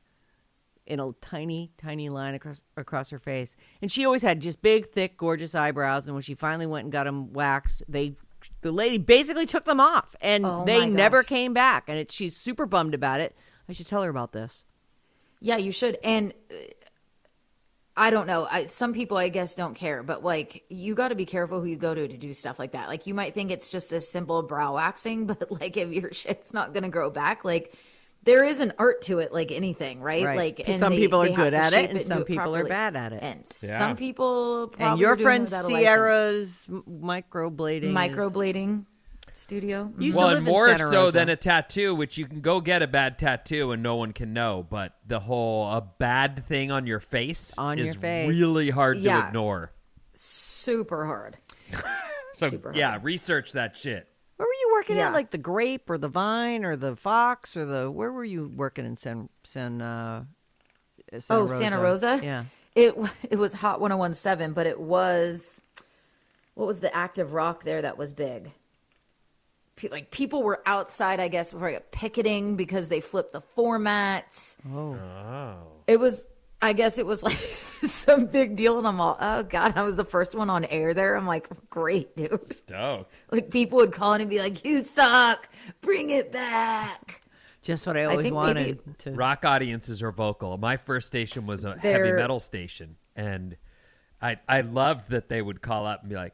in 0.85 0.99
a 0.99 1.13
tiny, 1.21 1.71
tiny 1.77 2.09
line 2.09 2.33
across 2.33 2.63
across 2.75 3.11
her 3.11 3.19
face. 3.19 3.55
And 3.81 3.89
she 3.89 4.05
always 4.05 4.23
had 4.23 4.41
just 4.41 4.61
big, 4.61 4.91
thick, 4.91 5.17
gorgeous 5.17 5.55
eyebrows. 5.55 6.05
And 6.05 6.15
when 6.15 6.21
she 6.21 6.33
finally 6.33 6.65
went 6.65 6.83
and 6.83 6.91
got 6.91 7.05
them 7.05 7.31
waxed, 7.31 7.83
they 7.87 8.15
the 8.61 8.71
lady 8.71 8.97
basically 8.97 9.45
took 9.45 9.65
them 9.65 9.79
off, 9.79 10.15
and 10.21 10.45
Oh 10.45 10.65
they 10.65 10.85
never 10.87 11.23
came 11.23 11.53
back. 11.53 11.85
And 11.87 11.97
it, 11.97 12.11
she's 12.11 12.35
super 12.35 12.65
bummed 12.65 12.93
about 12.93 13.21
it. 13.21 13.35
I 13.69 13.73
should 13.73 13.87
tell 13.87 14.03
her 14.03 14.09
about 14.09 14.31
this. 14.33 14.65
Yeah, 15.41 15.57
you 15.57 15.71
should. 15.71 15.97
And 16.03 16.33
uh, 16.51 16.55
I 17.97 18.11
don't 18.11 18.27
know. 18.27 18.47
I, 18.49 18.65
some 18.65 18.93
people, 18.93 19.17
I 19.17 19.27
guess, 19.29 19.55
don't 19.55 19.73
care, 19.73 20.03
but 20.03 20.23
like, 20.23 20.63
you 20.69 20.95
got 20.95 21.09
to 21.09 21.15
be 21.15 21.25
careful 21.25 21.59
who 21.59 21.67
you 21.67 21.75
go 21.75 21.93
to 21.93 22.07
to 22.07 22.17
do 22.17 22.33
stuff 22.33 22.57
like 22.59 22.71
that. 22.71 22.87
Like, 22.87 23.07
you 23.07 23.13
might 23.13 23.33
think 23.33 23.51
it's 23.51 23.69
just 23.69 23.91
a 23.91 23.99
simple 23.99 24.41
brow 24.41 24.75
waxing, 24.75 25.25
but 25.27 25.51
like, 25.51 25.75
if 25.77 25.91
your 25.91 26.11
shit's 26.13 26.53
not 26.53 26.73
going 26.73 26.83
to 26.83 26.89
grow 26.89 27.09
back, 27.09 27.43
like, 27.43 27.73
there 28.23 28.43
is 28.43 28.59
an 28.59 28.73
art 28.77 29.01
to 29.03 29.19
it, 29.19 29.33
like 29.33 29.49
anything, 29.51 30.01
right? 30.01 30.25
Right. 30.25 30.37
Like, 30.37 30.65
'Cause 30.65 30.77
some 30.79 30.91
they- 30.91 30.97
people 30.97 31.21
are 31.23 31.29
good 31.29 31.53
at 31.53 31.71
it, 31.73 31.89
and 31.89 31.99
do 31.99 32.05
some 32.05 32.23
people 32.25 32.53
are 32.55 32.65
bad 32.65 32.95
at 32.97 33.13
it. 33.13 33.23
And 33.23 33.43
Yeah. 33.63 33.77
some 33.77 33.95
people, 33.95 34.67
probably 34.67 34.91
and 34.91 34.99
your 34.99 35.13
are 35.13 35.15
doing 35.15 35.21
it 35.21 35.23
friend 35.23 35.43
without 35.45 35.63
a 35.65 35.67
license. 35.67 35.79
Sierra's 35.85 36.65
m- 36.69 36.83
microblading. 37.01 37.83
is- 37.83 37.95
microblading 37.95 38.85
studio. 39.39 39.91
You 39.97 40.07
used 40.07 40.17
well, 40.17 40.29
and 40.29 40.45
more 40.45 40.67
Santa 40.67 40.89
so 40.89 41.11
than 41.11 41.29
a 41.29 41.35
tattoo, 41.35 41.95
which 41.95 42.17
you 42.17 42.25
can 42.27 42.41
go 42.41 42.61
get 42.61 42.81
a 42.81 42.87
bad 42.87 43.17
tattoo 43.17 43.71
and 43.71 43.81
no 43.81 43.95
one 43.95 44.11
can 44.11 44.33
know. 44.33 44.65
But 44.69 44.95
the 45.07 45.19
whole 45.21 45.71
a 45.71 45.81
bad 45.81 46.45
thing 46.45 46.71
on 46.71 46.85
your 46.85 46.99
face 46.99 47.57
On 47.57 47.79
is 47.79 47.85
your 47.85 47.95
face. 47.95 48.29
really 48.29 48.69
hard 48.69 48.97
Yeah. 48.97 49.21
to 49.21 49.27
ignore. 49.27 49.71
super 50.13 51.05
hard. 51.05 51.37
So 52.31 52.47
Super 52.47 52.71
yeah, 52.75 52.99
research 53.01 53.53
that 53.53 53.75
shit. 53.75 54.07
Where 54.37 54.47
were 54.47 54.53
you 54.53 54.69
working 54.73 54.95
Yeah. 54.97 55.07
at? 55.07 55.13
Like 55.13 55.31
the 55.31 55.37
Grape 55.39 55.89
or 55.89 55.97
the 55.97 56.07
Vine 56.07 56.63
or 56.63 56.75
the 56.77 56.95
Fox 56.95 57.57
or 57.57 57.65
the 57.65 57.89
where 57.91 58.13
were 58.13 58.23
you 58.23 58.51
working 58.55 58.85
in 58.85 58.95
San 58.95 59.29
San? 59.43 59.81
Uh, 59.81 60.23
Santa 61.17 61.25
oh, 61.41 61.45
Santa 61.47 61.79
Rosa. 61.79 62.19
Yeah. 62.23 62.43
It 62.75 62.95
it 63.29 63.37
was 63.37 63.55
Hot 63.55 63.81
1017, 63.81 64.53
but 64.53 64.67
it 64.67 64.79
was 64.79 65.61
what 66.53 66.67
was 66.67 66.79
the 66.79 66.95
active 66.95 67.33
rock 67.33 67.63
there 67.63 67.81
that 67.81 67.97
was 67.97 68.13
big? 68.13 68.51
Pe- 69.79 69.89
Like 69.89 70.11
people 70.11 70.43
were 70.43 70.61
outside, 70.65 71.19
I 71.19 71.27
guess, 71.29 71.53
before 71.53 71.69
I 71.69 71.73
got 71.73 71.91
picketing 71.91 72.55
because 72.57 72.89
they 72.89 72.99
flipped 73.01 73.31
the 73.33 73.41
formats. 73.41 74.57
Oh. 74.73 75.57
It 75.87 75.99
was, 75.99 76.27
I 76.61 76.73
guess, 76.73 76.97
it 76.97 77.05
was 77.05 77.23
like 77.23 77.33
some 77.37 78.25
big 78.25 78.55
deal, 78.57 78.77
and 78.77 78.85
I'm 78.87 78.99
all, 78.99 79.17
oh 79.21 79.43
god, 79.43 79.73
I 79.77 79.83
was 79.83 79.95
the 79.95 80.03
first 80.03 80.35
one 80.35 80.49
on 80.49 80.65
air 80.65 80.93
there. 80.93 81.15
I'm 81.15 81.25
like, 81.25 81.47
great, 81.69 82.15
dude. 82.17 82.43
Stoked. 82.43 83.13
Like 83.31 83.49
people 83.51 83.77
would 83.77 83.93
call 83.93 84.13
in 84.15 84.21
and 84.21 84.29
be 84.29 84.39
like, 84.39 84.65
you 84.65 84.81
suck, 84.81 85.47
bring 85.81 86.09
it 86.09 86.31
back. 86.31 87.21
Just 87.61 87.85
what 87.87 87.95
I 87.97 88.03
always 88.05 88.23
think 88.23 88.35
wanted 88.35 88.55
maybe- 88.55 88.79
to. 88.99 89.11
Rock 89.11 89.45
audiences 89.45 90.01
are 90.01 90.11
vocal. 90.11 90.57
My 90.57 90.77
first 90.77 91.07
station 91.07 91.45
was 91.45 91.63
a 91.65 91.71
heavy 91.77 92.03
They're- 92.03 92.17
metal 92.17 92.39
station, 92.41 92.97
and 93.15 93.55
I 94.21 94.37
I 94.47 94.61
loved 94.61 95.09
that 95.11 95.29
they 95.29 95.41
would 95.41 95.61
call 95.61 95.85
up 95.85 96.01
and 96.01 96.09
be 96.09 96.15
like, 96.17 96.33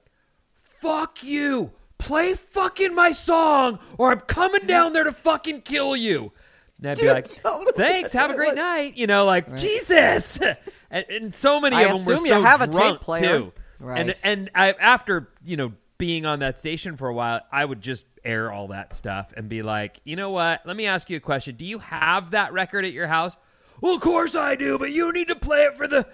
"Fuck 0.56 1.24
you, 1.24 1.72
play 1.98 2.34
fucking 2.34 2.94
my 2.94 3.12
song, 3.12 3.80
or 3.98 4.12
I'm 4.12 4.22
coming 4.22 4.66
down 4.68 4.94
there 4.94 5.04
to 5.04 5.12
fucking 5.12 5.62
kill 5.62 5.96
you." 5.96 6.32
And 6.80 6.90
I'd 6.90 7.00
be 7.00 7.10
like, 7.10 7.30
totally. 7.30 7.74
"Thanks, 7.76 8.14
have 8.14 8.32
a 8.32 8.36
great 8.36 8.50
was. 8.50 8.58
night." 8.58 8.98
You 8.98 9.08
know, 9.08 9.26
like 9.26 9.58
Jesus, 9.58 10.40
and, 10.92 11.06
and 11.10 11.36
so 11.36 11.60
many 11.60 11.76
I 11.76 11.84
of 11.84 11.94
them 11.98 12.06
were 12.06 12.14
assume 12.14 12.26
you 12.26 12.32
so 12.34 12.42
have 12.44 12.62
a 12.62 12.68
tape 12.68 12.74
drunk 12.74 13.02
player. 13.02 13.40
too. 13.40 13.54
Right. 13.80 14.00
And 14.00 14.16
and 14.24 14.52
I 14.56 14.72
after 14.74 15.30
you 15.44 15.58
know 15.58 15.74
being 15.98 16.26
on 16.26 16.40
that 16.40 16.60
station 16.60 16.98
for 16.98 17.08
a 17.08 17.14
while, 17.14 17.42
I 17.52 17.64
would 17.64 17.82
just 17.82 18.06
air 18.24 18.52
all 18.52 18.68
that 18.70 18.94
stuff 18.94 19.34
and 19.38 19.48
be 19.48 19.62
like, 19.62 20.00
you 20.04 20.16
know 20.16 20.32
what? 20.32 20.66
Let 20.66 20.76
me 20.76 20.88
ask 20.88 21.10
you 21.10 21.18
a 21.18 21.22
question. 21.22 21.56
Do 21.56 21.66
you 21.66 21.80
have 21.80 22.32
that 22.32 22.54
record 22.54 22.86
at 22.86 22.92
your 22.92 23.08
house? 23.08 23.38
Well, 23.82 23.96
of 23.96 24.02
course 24.02 24.36
I 24.36 24.56
do, 24.56 24.78
but 24.78 24.92
you 24.92 25.12
need 25.14 25.28
to 25.30 25.36
play 25.36 25.64
it 25.64 25.78
for 25.78 25.88
the. 25.88 26.06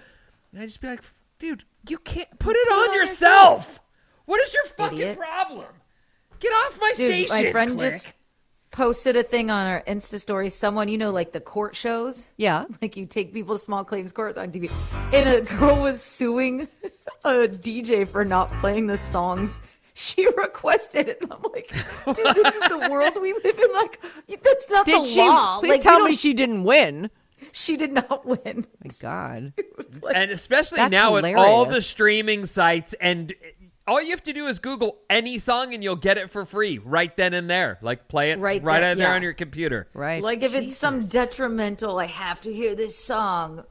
And 0.52 0.60
I 0.62 0.66
just 0.66 0.80
be 0.80 0.88
like, 0.88 1.02
dude, 1.38 1.64
you 1.88 1.98
can't 1.98 2.38
put 2.38 2.54
it 2.56 2.72
on 2.72 2.90
on 2.90 2.94
yourself. 2.94 3.71
What 4.26 4.40
is 4.42 4.54
your 4.54 4.64
fucking 4.76 4.98
Idiot. 4.98 5.18
problem? 5.18 5.66
Get 6.40 6.50
off 6.50 6.78
my 6.80 6.92
Dude, 6.96 7.28
station. 7.28 7.36
my 7.46 7.50
friend 7.52 7.76
Click. 7.76 7.90
just 7.92 8.14
posted 8.70 9.16
a 9.16 9.22
thing 9.22 9.50
on 9.50 9.66
our 9.66 9.82
Insta 9.82 10.20
story. 10.20 10.50
Someone, 10.50 10.88
you 10.88 10.98
know, 10.98 11.10
like 11.10 11.32
the 11.32 11.40
court 11.40 11.76
shows. 11.76 12.32
Yeah. 12.36 12.64
Like 12.80 12.96
you 12.96 13.06
take 13.06 13.32
people 13.32 13.54
to 13.56 13.58
small 13.58 13.84
claims 13.84 14.12
courts 14.12 14.38
on 14.38 14.50
TV. 14.50 14.70
And 15.12 15.28
a 15.28 15.42
girl 15.42 15.80
was 15.80 16.02
suing 16.02 16.62
a 17.24 17.48
DJ 17.48 18.08
for 18.08 18.24
not 18.24 18.50
playing 18.60 18.86
the 18.86 18.96
songs 18.96 19.60
she 19.94 20.26
requested 20.36 21.08
it. 21.08 21.18
And 21.20 21.32
I'm 21.32 21.42
like, 21.52 21.68
dude, 22.06 22.16
this 22.34 22.54
is 22.54 22.62
the 22.68 22.88
world 22.90 23.16
we 23.20 23.32
live 23.32 23.58
in. 23.58 23.72
Like, 23.74 24.00
that's 24.42 24.70
not 24.70 24.86
Did 24.86 25.02
the 25.02 25.06
she? 25.06 25.20
law. 25.20 25.60
Please 25.60 25.70
like, 25.70 25.82
tell 25.82 26.00
me 26.00 26.14
she 26.14 26.32
didn't 26.32 26.64
win. 26.64 27.10
she 27.52 27.76
did 27.76 27.92
not 27.92 28.24
win. 28.24 28.66
My 28.82 28.90
God. 29.00 29.52
and 30.14 30.30
especially 30.30 30.76
That's 30.76 30.90
now 30.92 31.14
with 31.14 31.24
all 31.36 31.66
the 31.66 31.82
streaming 31.82 32.46
sites 32.46 32.94
and 33.00 33.34
all 33.86 34.00
you 34.00 34.10
have 34.10 34.22
to 34.22 34.32
do 34.32 34.46
is 34.46 34.58
google 34.58 34.98
any 35.10 35.38
song 35.38 35.74
and 35.74 35.82
you'll 35.82 35.96
get 35.96 36.16
it 36.18 36.30
for 36.30 36.44
free 36.44 36.78
right 36.78 37.16
then 37.16 37.34
and 37.34 37.50
there 37.50 37.78
like 37.82 38.06
play 38.08 38.30
it 38.30 38.38
right, 38.38 38.62
Right 38.62 38.62
right 38.62 38.80
there, 38.80 38.94
there 38.94 39.08
yeah. 39.08 39.14
on 39.14 39.22
your 39.22 39.32
computer 39.32 39.88
Right. 39.94 40.22
Like 40.22 40.42
if 40.42 40.54
it's 40.54 40.76
some 40.76 41.00
detrimental, 41.00 41.98
I 41.98 42.06
have 42.06 42.40
to 42.42 42.52
hear 42.52 42.74
this 42.74 42.96
song. 42.96 43.64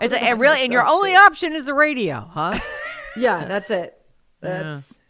it's 0.00 0.12
it 0.14 0.22
a, 0.22 0.30
on 0.32 0.38
really, 0.38 0.62
and 0.62 0.72
your 0.72 0.82
yourself, 0.82 0.96
only 0.98 1.10
dude. 1.10 1.20
option 1.20 1.52
is 1.54 1.66
the 1.66 1.74
radio, 1.74 2.20
huh? 2.20 2.58
Yeah, 3.16 3.46
that's 3.46 3.70
it. 3.70 4.00
That's 4.40 5.00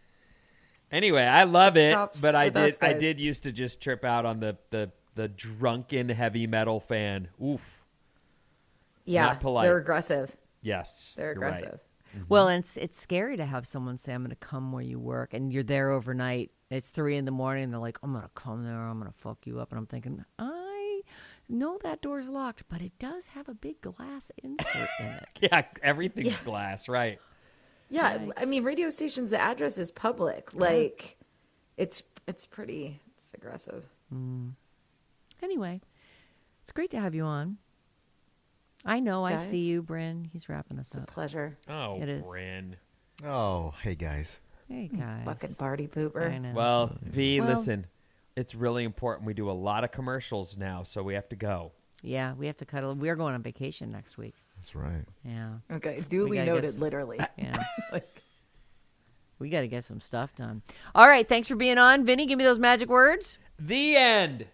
anyway 0.91 1.25
i 1.25 1.43
love 1.45 1.77
It 1.77 1.93
it 1.93 2.09
but 2.23 2.35
i 2.35 2.49
did 2.49 2.79
i 2.81 2.95
did 2.95 3.21
used 3.21 3.43
to 3.43 3.53
just 3.53 3.83
trip 3.83 4.05
out 4.07 4.25
on 4.25 4.41
the 4.41 4.57
the 4.71 4.91
the 5.17 5.29
drunken 5.29 6.09
heavy 6.09 6.47
metal 6.47 6.81
fan 6.81 7.29
oof 7.45 7.85
yeah. 9.05 9.25
Not 9.27 9.41
polite. 9.41 9.65
They're 9.67 9.79
aggressive. 9.79 10.35
yes 10.63 11.13
They're 11.17 11.33
you're 11.35 11.41
right. 11.41 11.65
Aggressive. 12.23 12.31
Well, 12.31 12.49
and 12.49 12.65
it's 12.65 12.77
it's 12.77 13.01
scary 13.01 13.37
to 13.37 13.47
have 13.47 13.67
someone 13.67 13.99
say, 13.99 14.13
"I'm 14.15 14.23
going 14.23 14.31
to 14.31 14.37
come 14.37 14.73
where 14.73 14.83
you 14.83 14.99
work," 14.99 15.35
and 15.35 15.53
you're 15.53 15.63
there 15.63 15.91
overnight. 15.91 16.51
It's 16.71 16.89
three 16.89 17.17
in 17.17 17.25
the 17.25 17.31
morning, 17.31 17.65
and 17.65 17.73
they're 17.73 17.81
like, 17.81 17.99
"I'm 18.03 18.13
going 18.13 18.23
to 18.25 18.31
come 18.35 18.65
there. 18.65 18.75
I'm 18.77 18.99
going 19.01 19.11
to 19.11 19.19
fuck 19.19 19.47
you 19.47 19.61
up," 19.61 19.71
and 19.71 19.79
I'm 19.79 19.87
thinking, 19.87 20.25
I 20.39 21.01
know 21.49 21.79
that 21.83 22.03
door's 22.03 22.29
locked, 22.29 22.65
but 22.69 22.83
it 22.83 22.93
does 22.99 23.27
have 23.27 23.49
a 23.49 23.55
big 23.55 23.81
glass 23.81 24.31
insert 24.43 24.89
in 25.01 25.07
it. 25.07 25.29
yeah 25.53 25.63
everything's 25.83 26.41
glass 26.43 26.89
right 26.89 27.19
Yeah, 27.91 28.19
I 28.37 28.45
mean, 28.45 28.65
radio 28.65 28.91
stations. 28.91 29.31
The 29.31 29.41
address 29.41 29.79
is 29.79 29.91
public. 29.91 30.53
Like, 30.53 31.17
it's 31.79 32.03
it's 32.27 32.45
pretty. 32.45 33.01
It's 33.17 33.33
aggressive. 33.33 33.87
Mm. 34.15 34.53
Anyway, 35.43 35.81
it's 36.63 36.73
great 36.73 36.91
to 36.91 37.01
have 37.01 37.15
you 37.15 37.25
on. 37.25 37.57
I 38.89 39.01
know. 39.01 39.25
I 39.25 39.37
see 39.37 39.59
you, 39.69 39.83
Bryn. 39.83 40.29
He's 40.33 40.49
wrapping 40.49 40.79
us 40.79 40.89
It's 40.89 40.97
a 40.97 41.01
up. 41.03 41.09
pleasure. 41.09 41.57
Oh, 41.69 42.01
It 42.01 42.09
is. 42.09 42.23
Bryn. 42.23 42.77
Oh, 43.25 43.75
hey 43.83 43.95
guys. 43.95 44.41
Hey 44.69 44.87
hmm, 44.87 44.99
guys. 44.99 45.25
Fucking 45.25 45.55
party 45.57 45.87
pooper. 45.89 46.31
I 46.31 46.39
know. 46.39 46.53
Well, 46.55 46.97
V, 47.03 47.41
Well- 47.41 47.51
listen, 47.51 47.87
it's 48.37 48.55
really 48.55 48.85
important. 48.85 49.27
We 49.27 49.35
do 49.35 49.51
a 49.51 49.53
lot 49.53 49.85
of 49.85 49.91
commercials 49.93 50.57
now, 50.57 50.83
so 50.85 51.03
we 51.03 51.15
have 51.15 51.29
to 51.31 51.37
go. 51.37 51.73
yeah, 52.03 52.33
we 52.35 52.47
have 52.47 52.57
to 52.59 52.65
cut. 52.65 52.85
A, 52.85 52.93
we're 52.95 53.17
going 53.17 53.35
on 53.35 53.43
vacation 53.43 53.91
next 53.91 54.17
week. 54.19 54.35
That's 54.57 54.75
right. 54.75 55.05
Yeah, 55.25 55.51
Okay, 55.73 56.05
duly 56.09 56.37
gotta 56.39 56.51
noted, 56.51 56.73
guess- 56.73 56.81
literally. 56.81 57.19
yeah. 57.37 57.63
Like, 57.93 58.23
we 59.39 59.49
got 59.51 59.61
to 59.61 59.69
get 59.69 59.85
some 59.85 60.01
stuff 60.01 60.35
done. 60.35 60.63
All 60.97 61.07
right. 61.07 61.29
Thanks 61.29 61.47
for 61.47 61.55
being 61.57 61.79
on, 61.79 62.05
Vinny. 62.05 62.27
Give 62.27 62.37
me 62.39 62.45
those 62.45 62.59
magic 62.59 62.89
words. 62.89 63.39
The 63.59 63.95
end. 63.97 64.47